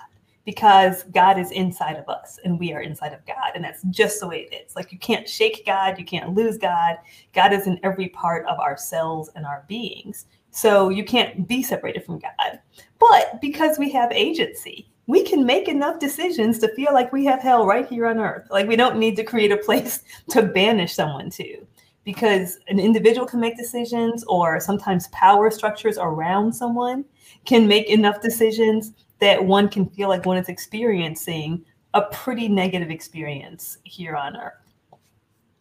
[0.45, 3.53] because God is inside of us and we are inside of God.
[3.55, 4.75] And that's just the way it is.
[4.75, 6.97] Like you can't shake God, you can't lose God.
[7.33, 10.27] God is in every part of our cells and our beings.
[10.51, 12.59] So you can't be separated from God.
[12.99, 17.41] But because we have agency, we can make enough decisions to feel like we have
[17.41, 18.47] hell right here on earth.
[18.51, 21.67] Like we don't need to create a place to banish someone to
[22.05, 27.05] because an individual can make decisions or sometimes power structures around someone
[27.47, 32.91] can make enough decisions that one can feel like one is experiencing a pretty negative
[32.91, 34.75] experience here on earth.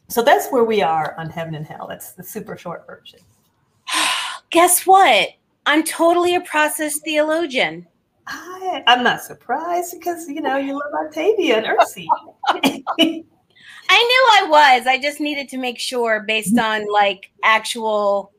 [0.10, 1.88] So that's where we are on heaven and hell.
[1.88, 3.19] That's the super short version.
[4.49, 5.29] Guess what?
[5.65, 7.88] I'm totally a process theologian.
[8.27, 12.07] I, I'm not surprised because you know you love Octavia and Earthseed.
[13.89, 14.87] I knew I was.
[14.87, 18.33] I just needed to make sure based on like actual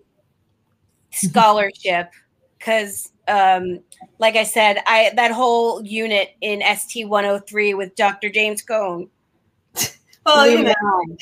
[1.11, 2.11] scholarship
[2.59, 3.81] because um
[4.19, 8.31] like I said, I that whole unit in ST 103 with Dr.
[8.31, 9.09] James Cone.
[10.27, 11.17] Well, you know,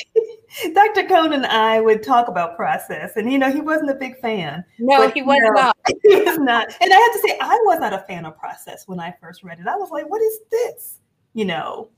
[0.73, 1.07] Dr.
[1.07, 4.65] Cone and I would talk about process, and you know, he wasn't a big fan.
[4.79, 5.77] No, but, he was know, not.
[6.03, 6.69] He was not.
[6.81, 9.43] And I have to say, I was not a fan of process when I first
[9.43, 9.67] read it.
[9.67, 10.99] I was like, what is this?
[11.35, 11.91] You know,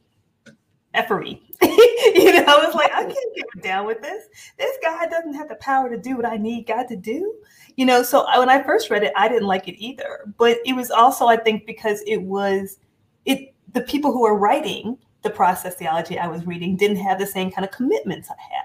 [0.95, 1.43] effery.
[1.63, 4.25] you know, I was like, I can't get down with this.
[4.59, 7.35] This guy doesn't have the power to do what I need God to do.
[7.77, 10.33] You know, so when I first read it, I didn't like it either.
[10.37, 12.79] But it was also, I think, because it was
[13.25, 17.27] it the people who were writing the process theology I was reading didn't have the
[17.27, 18.65] same kind of commitments I had.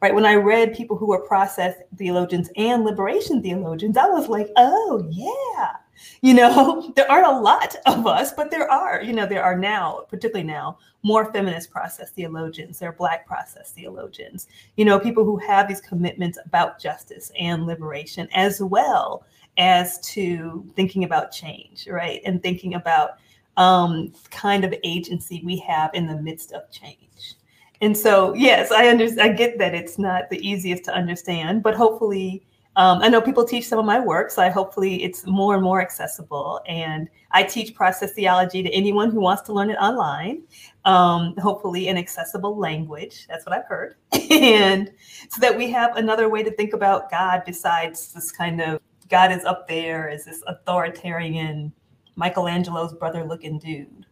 [0.00, 0.14] Right.
[0.14, 5.04] When I read people who were process theologians and liberation theologians, I was like, oh,
[5.10, 5.72] yeah.
[6.20, 9.58] You know, there aren't a lot of us, but there are, you know, there are
[9.58, 15.24] now, particularly now, more feminist process theologians, there are Black process theologians, you know, people
[15.24, 19.24] who have these commitments about justice and liberation, as well
[19.56, 22.20] as to thinking about change, right?
[22.24, 23.18] And thinking about
[23.58, 27.34] um, kind of agency we have in the midst of change.
[27.82, 29.20] and so yes, I understand.
[29.20, 32.46] I get that it's not the easiest to understand, but hopefully
[32.78, 35.64] um, I know people teach some of my work, so I hopefully it's more and
[35.64, 36.60] more accessible.
[36.68, 40.44] And I teach process theology to anyone who wants to learn it online,
[40.84, 43.26] um, hopefully in accessible language.
[43.28, 43.96] That's what I've heard.
[44.30, 44.92] and
[45.28, 49.32] so that we have another way to think about God besides this kind of God
[49.32, 51.72] is up there as this authoritarian
[52.18, 54.04] Michelangelo's brother looking dude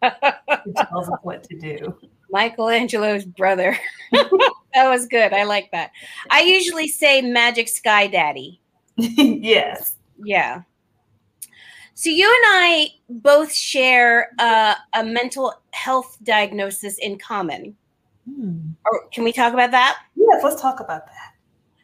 [0.02, 1.98] who tells us what to do.
[2.30, 3.76] Michelangelo's brother.
[4.12, 5.32] that was good.
[5.32, 5.90] I like that.
[6.30, 8.60] I usually say Magic Sky Daddy.
[8.96, 9.96] yes.
[10.22, 10.62] Yeah.
[11.94, 17.76] So you and I both share uh, a mental health diagnosis in common.
[18.24, 18.70] Hmm.
[18.86, 19.98] Or can we talk about that?
[20.14, 21.34] Yes, let's talk about that.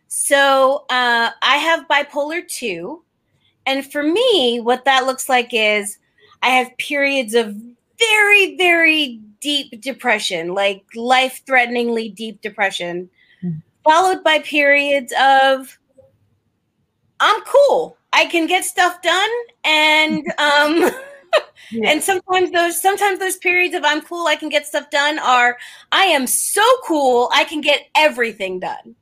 [0.06, 3.04] So uh, I have bipolar two,
[3.68, 5.98] and for me, what that looks like is
[6.42, 7.54] I have periods of
[7.98, 13.10] very, very deep depression, like life threateningly deep depression,
[13.44, 13.62] mm.
[13.84, 15.78] followed by periods of
[17.20, 17.98] I'm cool.
[18.14, 19.30] I can get stuff done
[19.64, 20.90] and um
[21.70, 21.90] yeah.
[21.90, 25.58] and sometimes those sometimes those periods of I'm cool, I can get stuff done are
[25.92, 28.94] I am so cool, I can get everything done.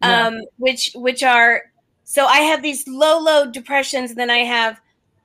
[0.00, 0.26] Yeah.
[0.28, 1.71] Um which which are
[2.12, 4.78] so I have these low low depressions and then I have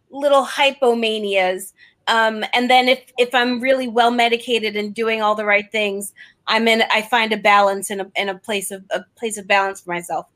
[0.10, 1.74] little hypomanias
[2.08, 6.14] um, and then if if I'm really well medicated and doing all the right things,
[6.48, 6.84] I'm in.
[6.90, 9.92] I find a balance in a in a place of a place of balance for
[9.92, 10.28] myself.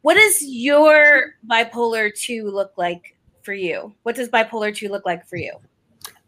[0.00, 3.94] What does your bipolar two look like for you?
[4.02, 5.52] What does bipolar two look like for you?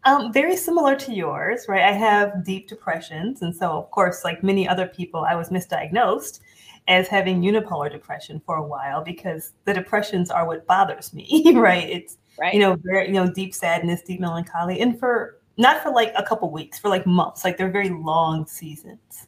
[0.05, 1.83] Um, very similar to yours, right?
[1.83, 6.41] I have deep depressions, and so of course, like many other people, I was misdiagnosed
[6.89, 11.89] as having unipolar depression for a while because the depressions are what bothers me, right?
[11.89, 12.53] It's right.
[12.53, 16.23] you know, very, you know, deep sadness, deep melancholy, and for not for like a
[16.23, 19.27] couple weeks, for like months, like they're very long seasons.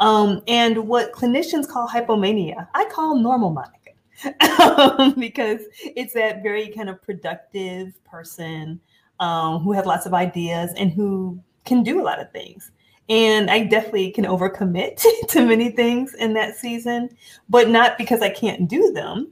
[0.00, 3.78] Um, and what clinicians call hypomania, I call normal Monica.
[5.18, 8.80] because it's that very kind of productive person
[9.20, 12.70] um, who has lots of ideas and who can do a lot of things.
[13.12, 17.10] And I definitely can overcommit to many things in that season,
[17.46, 19.30] but not because I can't do them,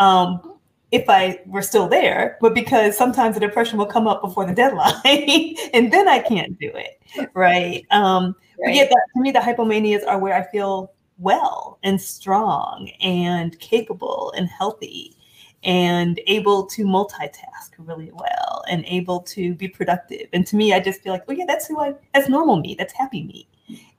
[0.00, 0.58] um,
[0.90, 4.54] if I were still there, but because sometimes the depression will come up before the
[4.56, 7.00] deadline and then I can't do it.
[7.32, 7.86] Right.
[7.92, 8.64] Um, right.
[8.64, 13.56] But yet, that, to me, the hypomanias are where I feel well and strong and
[13.60, 15.16] capable and healthy
[15.64, 20.28] and able to multitask really well and able to be productive.
[20.32, 22.74] And to me, I just feel like, oh, yeah, that's who I, that's normal me,
[22.76, 23.48] that's happy me.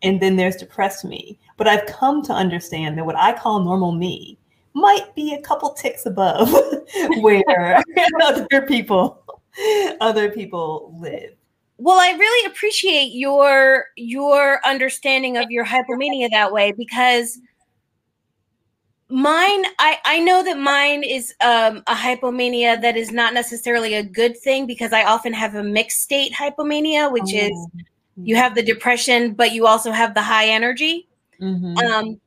[0.02, 1.40] And then there's depressed me.
[1.58, 4.38] But I've come to understand that what I call normal me
[4.74, 6.52] might be a couple ticks above
[7.22, 7.82] where
[8.24, 9.24] other people
[10.02, 11.32] other people live.
[11.78, 17.40] Well, I really appreciate your your understanding of your hypomania that way because
[19.10, 24.04] mine I I know that mine is um, a hypomania that is not necessarily a
[24.04, 27.38] good thing because I often have a mixed state hypomania, which oh.
[27.38, 27.68] is
[28.16, 31.08] you have the depression, but you also have the high energy.
[31.42, 31.78] Mm-hmm.
[31.78, 32.22] Um,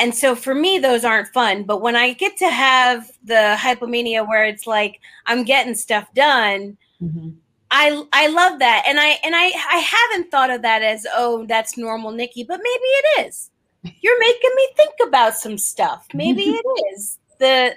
[0.00, 4.26] and so for me those aren't fun but when i get to have the hypomania
[4.26, 7.28] where it's like i'm getting stuff done mm-hmm.
[7.70, 11.44] i i love that and i and i i haven't thought of that as oh
[11.46, 13.50] that's normal nikki but maybe it is
[13.82, 17.74] you're making me think about some stuff maybe it is the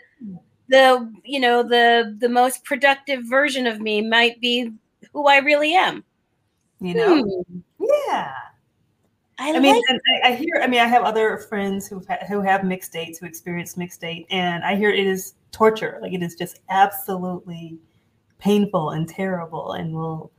[0.70, 4.72] the you know the the most productive version of me might be
[5.12, 6.04] who i really am
[6.80, 7.60] you know hmm.
[7.80, 8.34] yeah
[9.40, 9.82] I, I mean,
[10.16, 10.62] I, I, hear.
[10.62, 14.28] I mean, I have other friends who who have mixed states who experience mixed state,
[14.30, 15.98] and I hear it is torture.
[16.02, 17.80] Like it is just absolutely
[18.38, 20.32] painful and terrible, and will,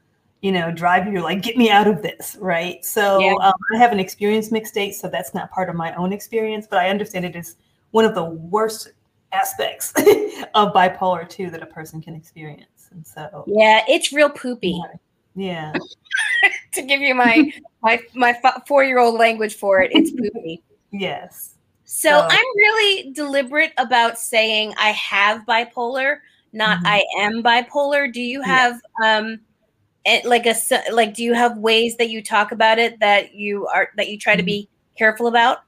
[0.45, 2.85] you know, drive you're like get me out of this, right?
[2.85, 3.33] So yeah.
[3.41, 6.81] um, I haven't experienced mixed state, so that's not part of my own experience, but
[6.81, 7.57] I understand it is
[7.93, 8.93] one of the worst
[9.33, 9.95] aspects
[10.55, 14.79] of bipolar two that a person can experience, and so yeah, it's real poopy.
[15.35, 15.73] Yeah.
[16.75, 17.51] to give you my
[17.83, 20.63] my my four year old language for it, it's poopy.
[20.91, 21.55] yes.
[21.87, 26.19] So, so, I'm really deliberate about saying I have bipolar,
[26.53, 26.87] not mm-hmm.
[26.87, 28.13] I am bipolar.
[28.13, 29.21] Do you have yeah.
[29.21, 29.41] um
[30.05, 30.55] it, like a
[30.93, 34.19] like do you have ways that you talk about it that you are that you
[34.19, 35.59] try to be careful about?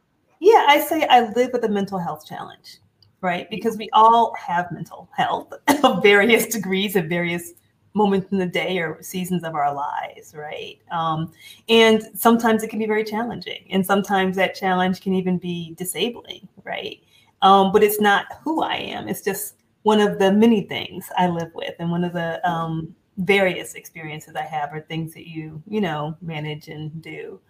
[0.40, 2.78] Yeah, I say I live with a mental health challenge,
[3.20, 3.48] right?
[3.48, 5.52] Because we all have mental health
[5.84, 7.52] of various degrees of various
[7.94, 10.78] moments in the day or seasons of our lives, right?
[10.90, 11.32] Um,
[11.70, 16.46] and sometimes it can be very challenging, and sometimes that challenge can even be disabling,
[16.62, 17.00] right?
[17.40, 19.08] Um, but it's not who I am.
[19.08, 22.94] It's just one of the many things I live with, and one of the um,
[23.18, 27.40] various experiences I have, or things that you you know manage and do.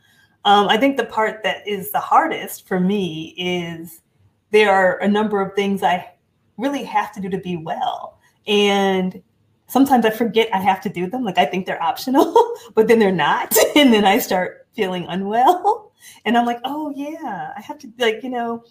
[0.44, 4.02] Um, I think the part that is the hardest for me is
[4.50, 6.12] there are a number of things I
[6.56, 8.18] really have to do to be well.
[8.46, 9.22] And
[9.66, 11.24] sometimes I forget I have to do them.
[11.24, 12.34] Like I think they're optional,
[12.74, 13.54] but then they're not.
[13.76, 15.92] And then I start feeling unwell.
[16.24, 18.64] And I'm like, oh yeah, I have to like, you know,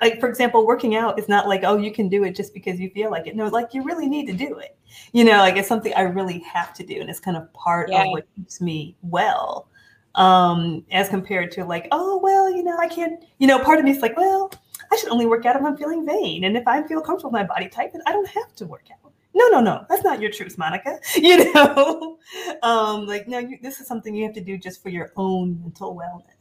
[0.00, 2.80] like for example, working out is not like, oh, you can do it just because
[2.80, 3.36] you feel like it.
[3.36, 4.76] No, like you really need to do it.
[5.12, 7.00] You know, like it's something I really have to do.
[7.00, 8.04] And it's kind of part yeah.
[8.04, 9.68] of what keeps me well.
[10.16, 13.84] Um, as compared to like, oh well, you know, I can't, you know, part of
[13.84, 14.50] me is like, well,
[14.90, 16.44] I should only work out if I'm feeling vain.
[16.44, 18.86] And if I feel comfortable with my body type, then I don't have to work
[18.90, 19.12] out.
[19.32, 20.98] No, no, no, that's not your truth, Monica.
[21.16, 22.18] You know,
[22.62, 25.60] um, like, no, you, this is something you have to do just for your own
[25.62, 26.39] mental wellness.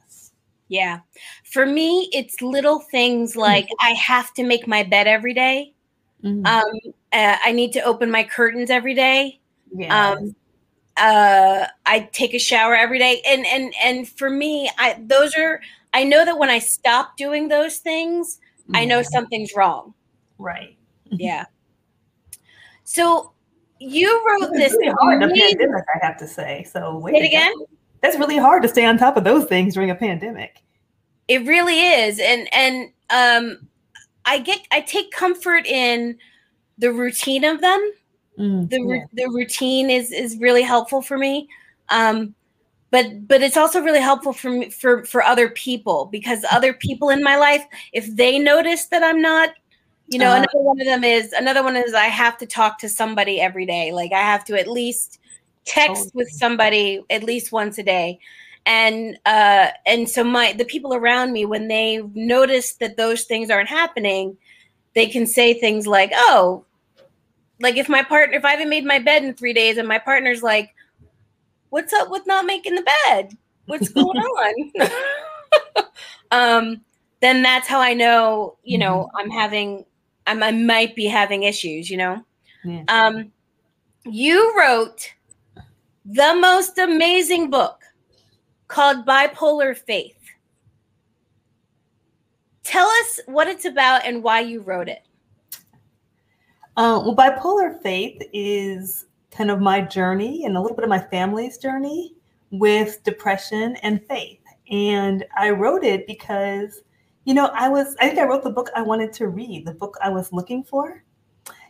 [0.69, 0.99] Yeah.
[1.43, 3.41] For me, it's little things mm-hmm.
[3.41, 3.87] like mm-hmm.
[3.87, 5.73] I have to make my bed every day.
[6.23, 6.45] Mm-hmm.
[6.45, 9.39] Um, uh, I need to open my curtains every day.
[9.75, 10.11] Yeah.
[10.11, 10.35] Um,
[10.95, 15.61] uh, I take a shower every day, and and and for me, I those are
[15.93, 18.75] I know that when I stop doing those things, mm-hmm.
[18.75, 19.93] I know something's wrong.
[20.37, 20.75] Right.
[21.11, 21.45] Yeah.
[22.83, 23.33] So
[23.79, 24.73] you wrote this.
[24.73, 26.67] Really hard pandemic, I have to say.
[26.71, 27.53] So wait say it again.
[28.01, 30.61] That's really hard to stay on top of those things during a pandemic.
[31.27, 33.67] It really is, and and um,
[34.25, 36.17] I get I take comfort in
[36.77, 37.91] the routine of them.
[38.37, 39.03] Mm, the yeah.
[39.13, 41.47] the routine is is really helpful for me.
[41.89, 42.35] Um,
[42.91, 47.09] but but it's also really helpful for me, for for other people because other people
[47.09, 49.51] in my life if they notice that i'm not
[50.07, 52.79] you know uh, another one of them is another one is i have to talk
[52.79, 55.18] to somebody every day like i have to at least
[55.69, 58.19] text with somebody at least once a day
[58.65, 63.49] and uh and so my the people around me when they notice that those things
[63.49, 64.35] aren't happening
[64.95, 66.65] they can say things like oh
[67.61, 69.99] like if my partner if i haven't made my bed in three days and my
[69.99, 70.73] partner's like
[71.69, 73.37] what's up with not making the bed?
[73.65, 74.71] What's going on?
[76.31, 76.81] um,
[77.21, 79.17] then that's how I know, you know, mm-hmm.
[79.17, 79.85] I'm having,
[80.27, 82.23] I'm, I might be having issues, you know?
[82.63, 82.83] Yeah.
[82.87, 83.31] Um,
[84.05, 85.13] you wrote
[86.11, 87.83] the most amazing book
[88.67, 90.17] called Bipolar Faith.
[92.63, 95.03] Tell us what it's about and why you wrote it.
[96.77, 100.99] Uh, well, Bipolar Faith is kind of my journey and a little bit of my
[100.99, 102.15] family's journey
[102.49, 104.39] with depression and faith.
[104.71, 106.81] And I wrote it because,
[107.25, 109.73] you know, I was, I think I wrote the book I wanted to read, the
[109.73, 111.03] book I was looking for.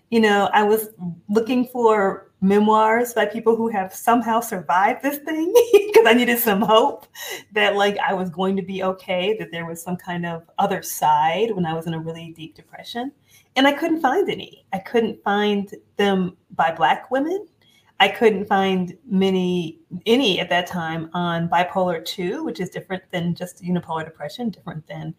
[0.09, 0.89] You know, I was
[1.27, 6.61] looking for memoirs by people who have somehow survived this thing because I needed some
[6.61, 7.05] hope
[7.51, 10.81] that, like, I was going to be okay, that there was some kind of other
[10.81, 13.11] side when I was in a really deep depression.
[13.55, 14.65] And I couldn't find any.
[14.73, 17.47] I couldn't find them by Black women.
[17.99, 23.35] I couldn't find many, any at that time on bipolar 2, which is different than
[23.35, 25.13] just unipolar depression, different than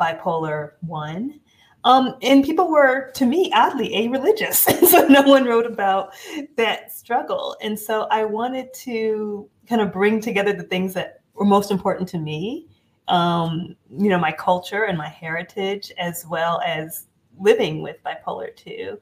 [0.00, 1.40] bipolar 1.
[1.84, 4.58] Um, and people were, to me, oddly a religious.
[4.90, 6.14] so no one wrote about
[6.56, 7.56] that struggle.
[7.60, 12.08] And so I wanted to kind of bring together the things that were most important
[12.10, 12.68] to me,
[13.08, 17.06] um, you know, my culture and my heritage, as well as
[17.38, 18.98] living with bipolar 2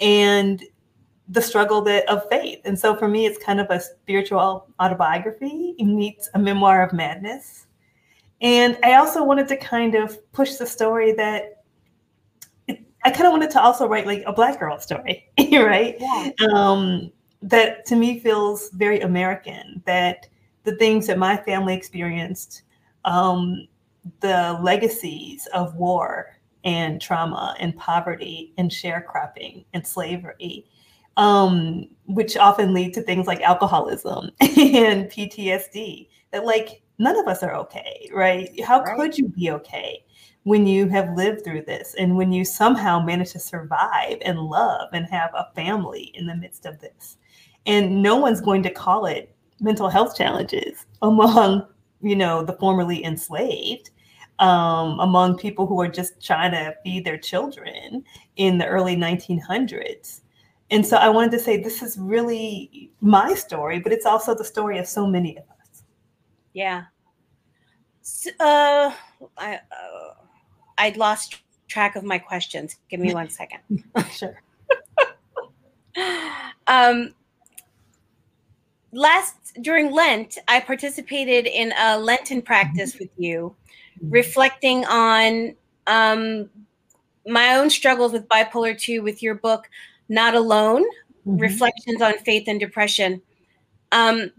[0.00, 0.64] and
[1.28, 2.60] the struggle that of faith.
[2.64, 5.74] And so for me, it's kind of a spiritual autobiography.
[5.78, 7.66] Meets a memoir of madness.
[8.40, 11.63] And I also wanted to kind of push the story that
[13.04, 15.96] I kind of wanted to also write like a black girl story, right?
[16.00, 16.30] Yeah.
[16.52, 19.82] Um, that to me feels very American.
[19.84, 20.26] That
[20.64, 22.62] the things that my family experienced,
[23.04, 23.68] um,
[24.20, 30.64] the legacies of war and trauma and poverty and sharecropping and slavery,
[31.18, 36.08] um, which often lead to things like alcoholism and PTSD.
[36.30, 38.48] That like none of us are okay, right?
[38.64, 38.96] How right.
[38.96, 40.04] could you be okay
[40.44, 44.88] when you have lived through this and when you somehow manage to survive and love
[44.92, 47.16] and have a family in the midst of this?
[47.66, 51.66] And no one's going to call it mental health challenges among,
[52.00, 53.90] you know, the formerly enslaved
[54.38, 58.04] um, among people who are just trying to feed their children
[58.36, 60.20] in the early 1900s.
[60.70, 64.44] And so I wanted to say this is really my story, but it's also the
[64.44, 65.84] story of so many of us.
[66.52, 66.84] Yeah.
[68.02, 68.92] So, uh,
[69.38, 70.13] I uh,
[70.78, 72.76] I lost track of my questions.
[72.88, 73.60] Give me one second.
[74.10, 74.42] sure.
[76.66, 77.14] um,
[78.92, 83.54] last during Lent, I participated in a Lenten practice with you,
[83.98, 84.10] mm-hmm.
[84.10, 85.54] reflecting on
[85.86, 86.50] um,
[87.26, 89.68] my own struggles with bipolar 2 with your book
[90.08, 90.84] not Alone
[91.26, 91.38] mm-hmm.
[91.38, 93.22] Reflections on Faith and Depression.
[93.92, 94.30] Um,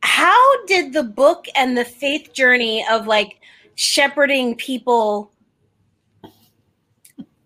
[0.00, 3.40] how did the book and the faith journey of like
[3.78, 5.30] shepherding people.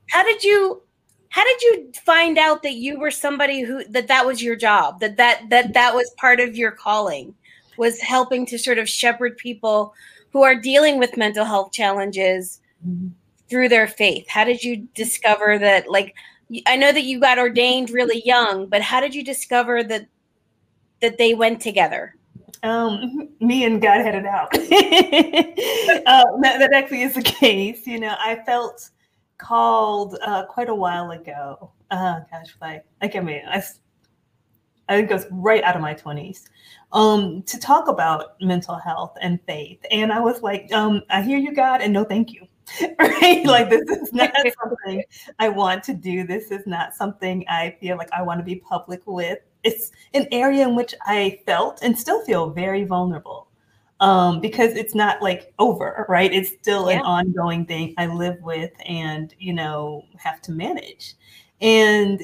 [0.08, 0.82] How did you
[1.28, 5.00] how did you find out that you were somebody who that that was your job
[5.00, 7.34] that that that that was part of your calling
[7.76, 9.94] was helping to sort of shepherd people
[10.30, 12.60] who are dealing with mental health challenges
[13.48, 14.26] through their faith?
[14.28, 16.14] How did you discover that like
[16.66, 20.06] i know that you got ordained really young but how did you discover that
[21.00, 22.14] that they went together
[22.62, 24.54] um, me and God had it out.
[26.06, 27.86] uh, that, that, actually is the case.
[27.86, 28.90] You know, I felt
[29.38, 31.72] called uh, quite a while ago.
[31.90, 33.62] Uh, gosh, like, like I mean, I,
[34.88, 36.44] I think it was right out of my 20s
[36.92, 39.80] um, to talk about mental health and faith.
[39.90, 42.46] And I was like, um, I hear you, God, and no thank you.
[42.98, 43.44] right?
[43.44, 45.02] Like, this is not something
[45.38, 46.24] I want to do.
[46.26, 49.38] This is not something I feel like I want to be public with.
[49.64, 53.48] It's an area in which I felt and still feel very vulnerable
[54.00, 56.32] um, because it's not like over, right?
[56.32, 56.98] It's still yeah.
[56.98, 61.14] an ongoing thing I live with and, you know, have to manage.
[61.60, 62.20] And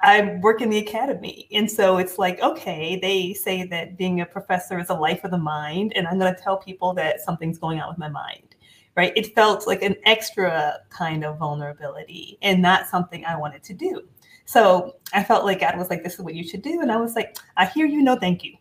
[0.00, 1.48] I work in the academy.
[1.52, 5.32] And so it's like, okay, they say that being a professor is a life of
[5.32, 5.92] the mind.
[5.96, 8.54] And I'm going to tell people that something's going on with my mind,
[8.96, 9.12] right?
[9.16, 14.08] It felt like an extra kind of vulnerability and not something I wanted to do.
[14.46, 16.80] So I felt like God was like, this is what you should do.
[16.80, 18.54] And I was like, I hear you, no, thank you.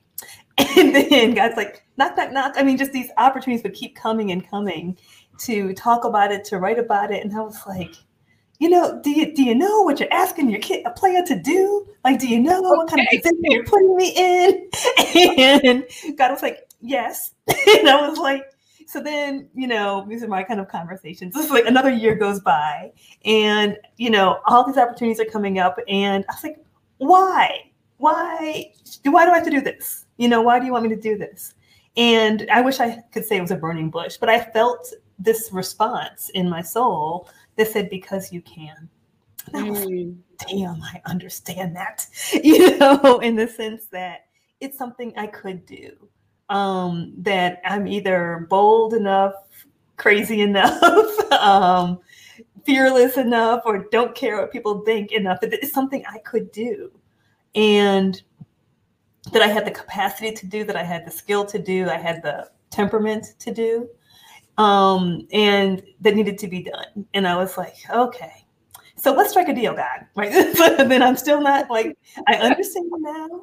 [0.78, 2.54] And then God's like, knock, knock, knock.
[2.58, 4.98] I mean, just these opportunities would keep coming and coming
[5.40, 7.24] to talk about it, to write about it.
[7.24, 7.94] And I was like,
[8.60, 11.36] you know, do you do you know what you're asking your kid a player to
[11.38, 11.86] do?
[12.04, 12.68] Like, do you know okay.
[12.68, 14.70] what kind of position you're putting me in?
[15.66, 17.34] And God was like, yes.
[17.48, 18.44] and I was like,
[18.86, 21.36] so then, you know, these are my kind of conversations.
[21.36, 22.92] It's like another year goes by,
[23.24, 26.58] and you know, all these opportunities are coming up, and I was like,
[26.98, 27.72] why?
[27.98, 28.72] Why?
[29.04, 30.06] Why do I have to do this?
[30.18, 31.56] You know, why do you want me to do this?
[31.98, 35.50] And I wish I could say it was a burning bush, but I felt this
[35.52, 38.90] response in my soul that said, because you can.
[39.54, 40.18] And I was like, mm.
[40.50, 42.06] damn, I understand that,
[42.44, 44.26] you know, in the sense that
[44.60, 45.92] it's something I could do.
[46.50, 49.34] Um, that I'm either bold enough,
[49.98, 52.00] crazy enough, um,
[52.66, 55.42] fearless enough, or don't care what people think enough.
[55.42, 56.92] That it's something I could do.
[57.56, 58.22] And
[59.32, 61.98] that I had the capacity to do, that I had the skill to do, I
[61.98, 63.90] had the temperament to do,
[64.58, 67.06] um, and that needed to be done.
[67.14, 68.46] And I was like, okay,
[68.98, 70.06] so let's strike a deal, God.
[70.16, 70.32] Right?
[70.58, 73.42] But then I'm still not like I understand now.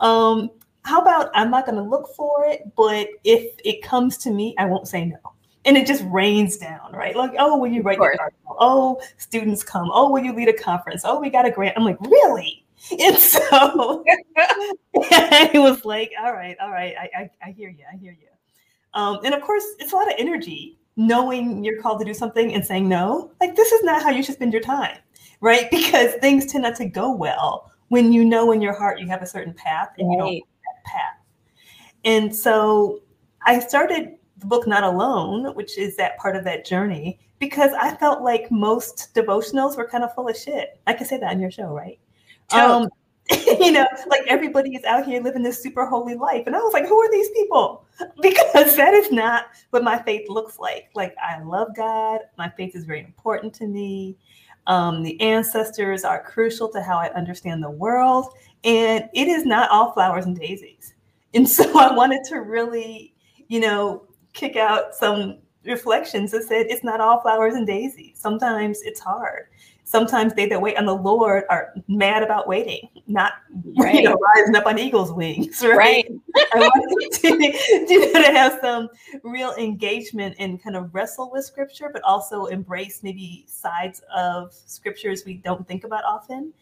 [0.00, 0.50] Um,
[0.84, 4.54] how about I'm not going to look for it, but if it comes to me,
[4.58, 5.18] I won't say no.
[5.64, 7.16] And it just rains down, right?
[7.16, 8.56] Like, oh, will you write your article?
[8.60, 9.90] Oh, students come.
[9.92, 11.02] Oh, will you lead a conference?
[11.04, 11.76] Oh, we got a grant.
[11.76, 12.60] I'm like, really?
[13.00, 13.40] And so
[14.94, 18.28] I was like, all right, all right, I, I, I hear you, I hear you.
[18.92, 22.52] Um, and of course, it's a lot of energy knowing you're called to do something
[22.52, 23.32] and saying no.
[23.40, 24.98] Like, this is not how you should spend your time,
[25.40, 25.68] right?
[25.70, 29.22] Because things tend not to go well when you know in your heart you have
[29.22, 30.12] a certain path and right.
[30.12, 30.44] you don't
[30.84, 31.18] path.
[32.04, 33.00] And so
[33.42, 37.94] I started the book Not Alone, which is that part of that journey, because I
[37.96, 40.80] felt like most devotionals were kind of full of shit.
[40.86, 41.98] I can say that on your show, right?
[42.52, 42.88] Um,
[43.46, 46.46] you know, like everybody is out here living this super holy life.
[46.46, 47.84] And I was like, who are these people?
[48.20, 50.90] Because that is not what my faith looks like.
[50.94, 52.20] Like, I love God.
[52.36, 54.16] My faith is very important to me.
[54.66, 58.34] Um, the ancestors are crucial to how I understand the world.
[58.64, 60.94] And it is not all flowers and daisies.
[61.34, 63.14] And so I wanted to really,
[63.48, 68.18] you know, kick out some reflections that said it's not all flowers and daisies.
[68.18, 69.46] Sometimes it's hard
[69.84, 73.34] sometimes they that wait on the Lord are mad about waiting, not
[73.76, 73.94] right.
[74.02, 75.76] you know, rising up on eagle's wings, right?
[76.34, 76.46] right.
[76.54, 78.88] I wanted to, to, to have some
[79.22, 85.22] real engagement and kind of wrestle with scripture, but also embrace maybe sides of scriptures
[85.24, 86.52] we don't think about often.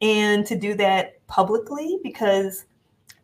[0.00, 2.64] And to do that publicly because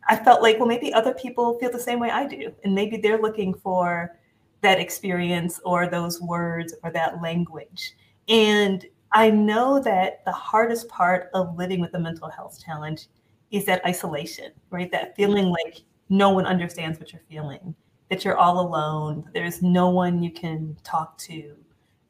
[0.07, 2.53] I felt like, well, maybe other people feel the same way I do.
[2.63, 4.17] And maybe they're looking for
[4.61, 7.93] that experience or those words or that language.
[8.27, 13.07] And I know that the hardest part of living with a mental health challenge
[13.51, 14.91] is that isolation, right?
[14.91, 17.75] That feeling like no one understands what you're feeling,
[18.09, 21.55] that you're all alone, there's no one you can talk to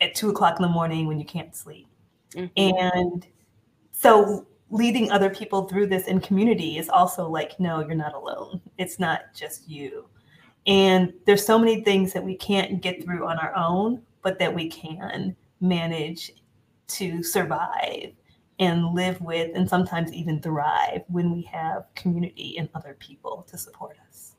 [0.01, 1.87] at two o'clock in the morning when you can't sleep.
[2.33, 2.77] Mm-hmm.
[2.77, 3.27] And
[3.91, 8.61] so leading other people through this in community is also like, no, you're not alone.
[8.77, 10.07] It's not just you.
[10.65, 14.53] And there's so many things that we can't get through on our own, but that
[14.53, 16.33] we can manage
[16.87, 18.11] to survive
[18.59, 23.57] and live with and sometimes even thrive when we have community and other people to
[23.57, 24.33] support us.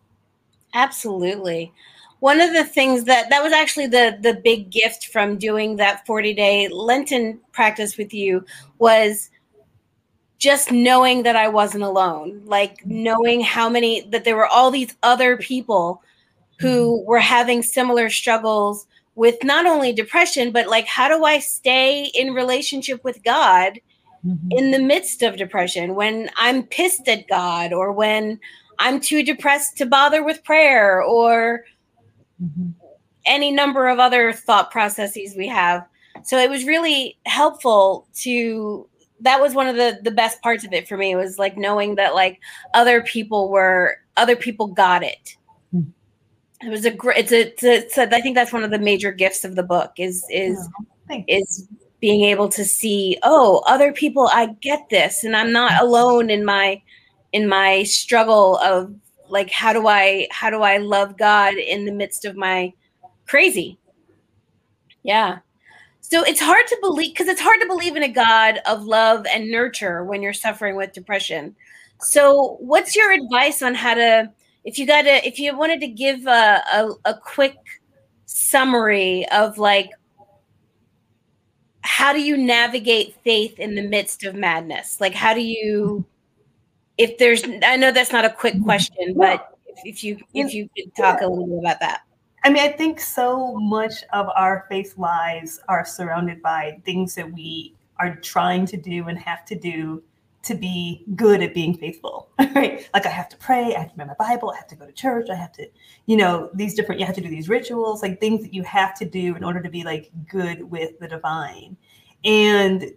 [0.75, 1.73] Absolutely.
[2.21, 6.05] One of the things that that was actually the the big gift from doing that
[6.05, 8.45] 40 day Lenten practice with you
[8.79, 9.31] was
[10.39, 14.95] just knowing that I wasn't alone, like knowing how many that there were all these
[15.03, 16.03] other people
[16.61, 22.05] who were having similar struggles with not only depression, but like how do I stay
[22.15, 23.81] in relationship with God
[24.25, 24.49] mm-hmm.
[24.53, 28.39] in the midst of depression when I'm pissed at God or when
[28.79, 31.65] I'm too depressed to bother with prayer or
[32.43, 32.71] mm-hmm.
[33.27, 35.85] any number of other thought processes we have.
[36.23, 38.89] So it was really helpful to
[39.21, 41.97] that was one of the the best parts of it for me was like knowing
[41.97, 42.41] that like
[42.75, 45.37] other people were other people got it.
[45.73, 45.83] Hmm.
[46.63, 48.71] It was a great it's a, it's a, it's a i think that's one of
[48.71, 50.69] the major gifts of the book is is
[51.11, 51.69] oh, is
[52.01, 56.45] being able to see oh other people i get this and i'm not alone in
[56.45, 56.81] my
[57.33, 58.95] in my struggle of
[59.29, 62.73] like how do i how do i love god in the midst of my
[63.27, 63.79] crazy?
[65.03, 65.39] Yeah
[66.11, 69.27] so it's hard to believe because it's hard to believe in a god of love
[69.27, 71.55] and nurture when you're suffering with depression.
[72.01, 74.33] So what's your advice on how to
[74.65, 77.57] if you got to if you wanted to give a, a, a quick
[78.25, 79.91] summary of like
[81.83, 85.03] how do you navigate faith in the midst of madness?
[85.03, 86.07] Like how do you
[86.97, 88.65] if there's i know that's not a quick mm-hmm.
[88.65, 92.01] question but if you if you could talk a little bit about that
[92.45, 97.31] i mean i think so much of our faith lives are surrounded by things that
[97.33, 100.03] we are trying to do and have to do
[100.49, 102.89] to be good at being faithful, right?
[102.95, 104.87] Like I have to pray, I have to read my Bible, I have to go
[104.87, 105.69] to church, I have to,
[106.07, 108.95] you know, these different, you have to do these rituals, like things that you have
[108.99, 111.77] to do in order to be like good with the divine.
[112.25, 112.93] And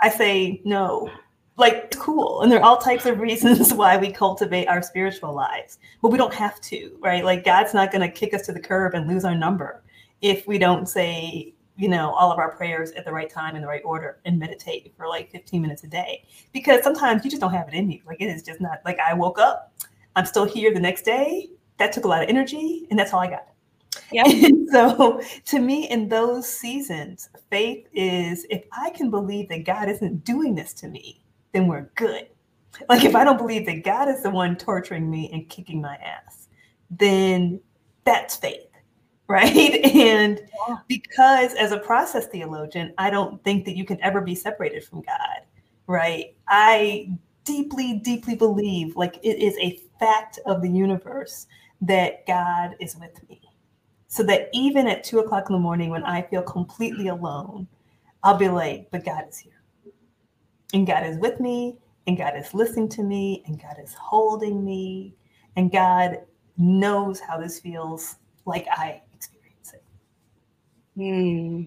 [0.00, 1.10] I say, no,
[1.58, 2.40] like cool.
[2.40, 6.18] And there are all types of reasons why we cultivate our spiritual lives, but we
[6.18, 7.24] don't have to, right?
[7.24, 9.82] Like God's not going to kick us to the curb and lose our number
[10.22, 13.62] if we don't say, you know, all of our prayers at the right time in
[13.62, 16.24] the right order and meditate for like 15 minutes a day.
[16.52, 18.00] Because sometimes you just don't have it in you.
[18.06, 19.72] Like it is just not like I woke up,
[20.16, 21.50] I'm still here the next day.
[21.78, 23.46] That took a lot of energy, and that's all I got.
[24.10, 24.24] Yeah.
[24.72, 30.24] so to me, in those seasons, faith is if I can believe that God isn't
[30.24, 31.22] doing this to me,
[31.52, 32.28] then we're good.
[32.88, 35.96] Like if I don't believe that God is the one torturing me and kicking my
[35.96, 36.48] ass,
[36.90, 37.60] then
[38.04, 38.68] that's faith
[39.28, 39.84] right?
[39.94, 40.40] And
[40.86, 45.02] because as a process theologian, I don't think that you can ever be separated from
[45.02, 45.42] God,
[45.86, 46.34] right?
[46.48, 47.10] I
[47.44, 51.46] deeply, deeply believe, like it is a fact of the universe
[51.82, 53.42] that God is with me.
[54.06, 57.68] So that even at two o'clock in the morning when I feel completely alone,
[58.22, 59.57] I'll be like, but God is here.
[60.74, 64.64] And God is with me, and God is listening to me, and God is holding
[64.64, 65.14] me,
[65.56, 66.18] and God
[66.56, 69.82] knows how this feels like I experience it.
[70.94, 71.64] Hmm.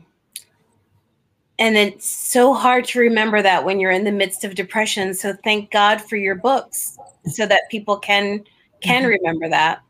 [1.59, 5.13] And it's so hard to remember that when you're in the midst of depression.
[5.13, 8.43] So thank God for your books so that people can
[8.81, 9.11] can mm-hmm.
[9.11, 9.83] remember that.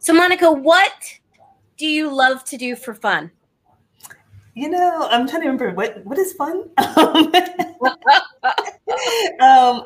[0.00, 1.20] So Monica, what
[1.76, 3.30] do you love to do for fun?
[4.54, 6.68] You know, I'm trying to remember what what is fun.
[6.78, 7.32] um,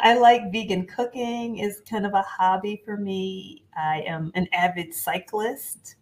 [0.00, 3.64] I like vegan cooking is kind of a hobby for me.
[3.76, 5.96] I am an avid cyclist.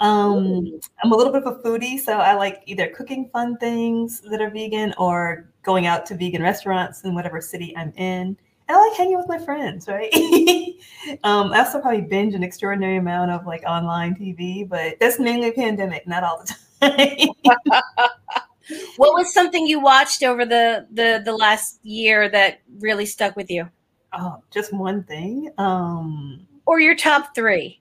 [0.00, 4.20] Um, I'm a little bit of a foodie, so I like either cooking fun things
[4.22, 8.36] that are vegan or going out to vegan restaurants in whatever city I'm in.
[8.68, 10.12] And I like hanging with my friends, right?
[11.22, 15.52] um, I also probably binge an extraordinary amount of like online TV, but that's mainly
[15.52, 16.58] pandemic, not all the time.
[18.96, 23.50] what was something you watched over the, the the last year that really stuck with
[23.50, 23.68] you?
[24.12, 25.50] Oh, just one thing.
[25.58, 27.80] Um, or your top three.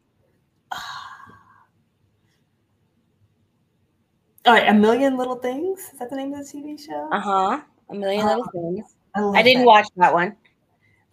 [4.46, 5.80] All right, A Million Little Things.
[5.94, 7.10] Is that the name of the TV show?
[7.12, 7.62] Uh huh.
[7.90, 8.96] A Million Little uh, Things.
[9.16, 9.68] I, I didn't that.
[9.68, 10.36] watch that one.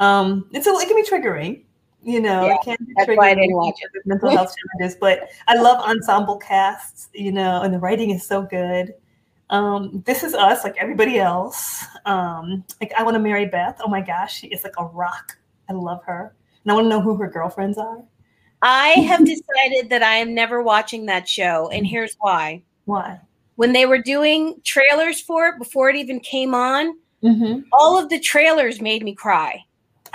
[0.01, 1.64] Um, it's a, it can be triggering.
[2.03, 4.07] You know, yeah, it can be that's why I didn't watch it.
[4.07, 7.09] Mental health challenges, but I love ensemble casts.
[7.12, 8.94] You know, and the writing is so good.
[9.51, 11.84] Um, this is us, like everybody else.
[12.05, 13.80] Um, like I want to marry Beth.
[13.84, 15.36] Oh my gosh, she is like a rock.
[15.68, 16.34] I love her,
[16.64, 18.03] and I want to know who her girlfriends are.
[18.62, 22.62] I have decided that I am never watching that show, and here's why.
[22.84, 23.20] Why?
[23.57, 27.61] When they were doing trailers for it before it even came on, mm-hmm.
[27.72, 29.64] all of the trailers made me cry.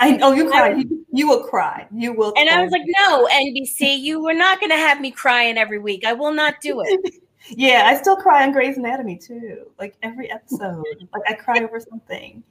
[0.00, 0.74] I oh you cry.
[0.74, 1.86] You, you, will cry.
[1.92, 2.32] You will.
[2.36, 2.58] And cry.
[2.58, 6.04] I was like, no, NBC, you were not going to have me crying every week.
[6.04, 7.14] I will not do it.
[7.50, 9.70] yeah, I still cry on Grey's Anatomy too.
[9.78, 12.42] Like every episode, like I cry over something.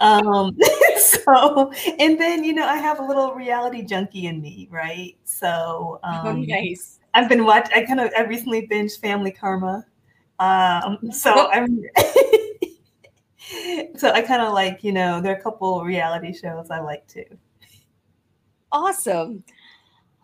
[0.00, 0.56] um,
[0.98, 5.16] so, and then you know, I have a little reality junkie in me, right?
[5.24, 6.98] So, oh, um, nice.
[7.14, 7.72] I've been watching.
[7.74, 9.84] I kind of I recently binged Family Karma.
[10.38, 11.82] Um, so I'm.
[13.96, 17.06] So I kind of like you know there are a couple reality shows I like
[17.06, 17.24] too.
[18.72, 19.44] Awesome.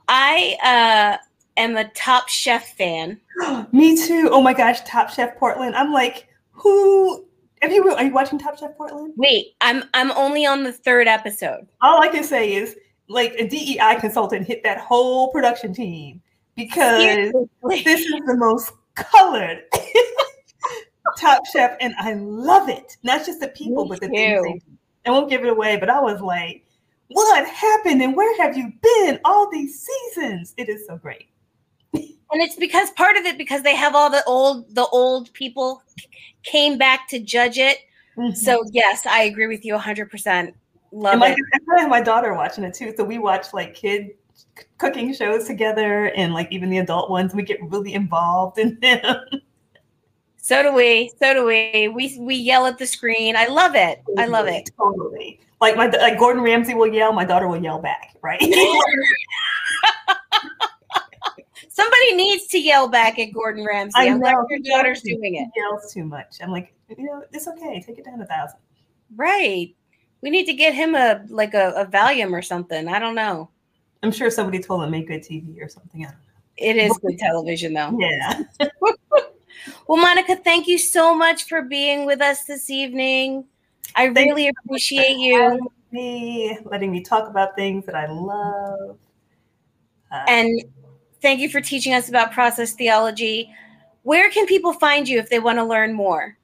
[0.09, 1.25] I uh,
[1.57, 3.21] am a Top Chef fan.
[3.73, 4.29] Me too.
[4.31, 5.75] Oh my gosh, Top Chef Portland.
[5.75, 7.25] I'm like, who?
[7.63, 7.89] Have you?
[7.95, 9.15] Are you watching Top Chef Portland?
[9.17, 11.67] Wait, I'm I'm only on the third episode.
[11.81, 12.77] All I can say is,
[13.09, 16.21] like, a DEI consultant hit that whole production team
[16.57, 17.49] because Seriously?
[17.85, 19.63] this is the most colored
[21.19, 22.97] Top Chef, and I love it.
[23.03, 24.13] Not just the people, Me but the too.
[24.15, 24.79] things they do.
[25.07, 26.65] I won't give it away, but I was like,
[27.09, 30.55] what happened and where have you been all these seasons?
[30.57, 31.29] It is so great.
[31.93, 35.83] And it's because part of it because they have all the old the old people
[36.43, 37.79] came back to judge it.
[38.17, 38.35] Mm-hmm.
[38.35, 40.53] So yes, I agree with you 100%.
[40.93, 41.39] Love and my, it.
[41.77, 42.93] I have my daughter watching it too.
[42.97, 44.13] So we watch like kid
[44.79, 49.17] cooking shows together and like even the adult ones we get really involved in them.
[50.45, 51.11] So do we.
[51.19, 51.89] So do we.
[51.89, 53.35] We we yell at the screen.
[53.35, 54.03] I love it.
[54.19, 54.69] I love it.
[54.77, 55.41] Totally.
[55.59, 58.39] Like my like Gordon Ramsay will yell, my daughter will yell back, right?
[61.71, 63.95] Somebody needs to yell back at Gordon Ramsay.
[63.97, 65.49] I am glad your daughter's doing it.
[65.57, 66.37] Yells too much.
[66.43, 67.81] I'm like, you know, it's okay.
[67.81, 68.59] Take it down a thousand.
[69.17, 69.75] Right.
[70.21, 72.87] We need to get him a like a, a Valium or something.
[72.87, 73.49] I don't know.
[74.03, 76.05] I'm sure somebody told him make good TV or something.
[76.05, 76.21] I don't know.
[76.59, 77.99] It is good television though.
[77.99, 78.43] Yeah.
[79.87, 83.45] well, Monica, thank you so much for being with us this evening.
[83.97, 85.71] I thank really appreciate you.
[85.93, 88.99] Me letting me talk about things that I love.
[90.11, 90.65] Uh, and
[91.23, 93.53] thank you for teaching us about process theology.
[94.03, 96.37] Where can people find you if they want to learn more?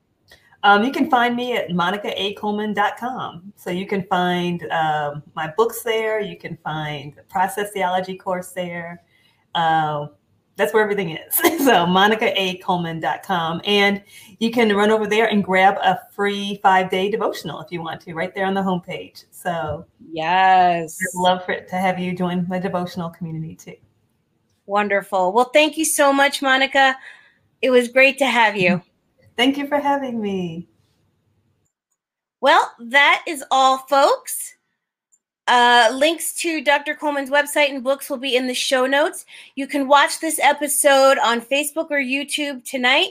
[0.63, 3.53] Um, you can find me at monicaacoleman.com.
[3.57, 6.21] So you can find um, my books there.
[6.21, 9.03] You can find the process theology course there.
[9.55, 10.09] Uh,
[10.61, 11.35] that's where everything is.
[11.65, 13.63] so monicaacoleman.com.
[13.65, 14.03] And
[14.41, 18.03] you can run over there and grab a free five day devotional if you want
[18.03, 19.25] to, right there on the homepage.
[19.31, 23.77] So yes, I'd love for it to have you join my devotional community too.
[24.67, 25.33] Wonderful.
[25.33, 26.95] Well, thank you so much, Monica.
[27.63, 28.83] It was great to have you.
[29.37, 30.69] Thank you for having me.
[32.43, 34.57] Well, that is all, folks.
[35.51, 36.95] Uh, links to Dr.
[36.95, 39.27] Coleman's website and books will be in the show notes.
[39.57, 43.09] You can watch this episode on Facebook or YouTube tonight.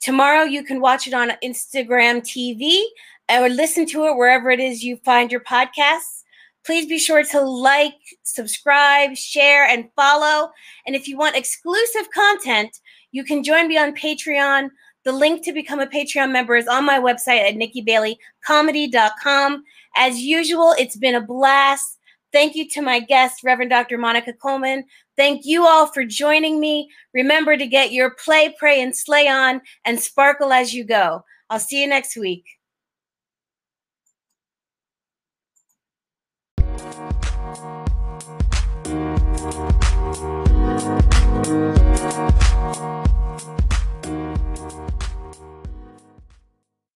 [0.00, 2.84] Tomorrow, you can watch it on Instagram TV
[3.28, 6.22] or listen to it wherever it is you find your podcasts.
[6.64, 10.52] Please be sure to like, subscribe, share, and follow.
[10.86, 12.78] And if you want exclusive content,
[13.10, 14.70] you can join me on Patreon.
[15.04, 19.64] The link to become a Patreon member is on my website at nikkibaileycomedy.com.
[20.00, 21.98] As usual, it's been a blast.
[22.32, 23.98] Thank you to my guest, Reverend Dr.
[23.98, 24.84] Monica Coleman.
[25.14, 26.88] Thank you all for joining me.
[27.12, 31.22] Remember to get your play, pray, and slay on and sparkle as you go.
[31.50, 32.46] I'll see you next week.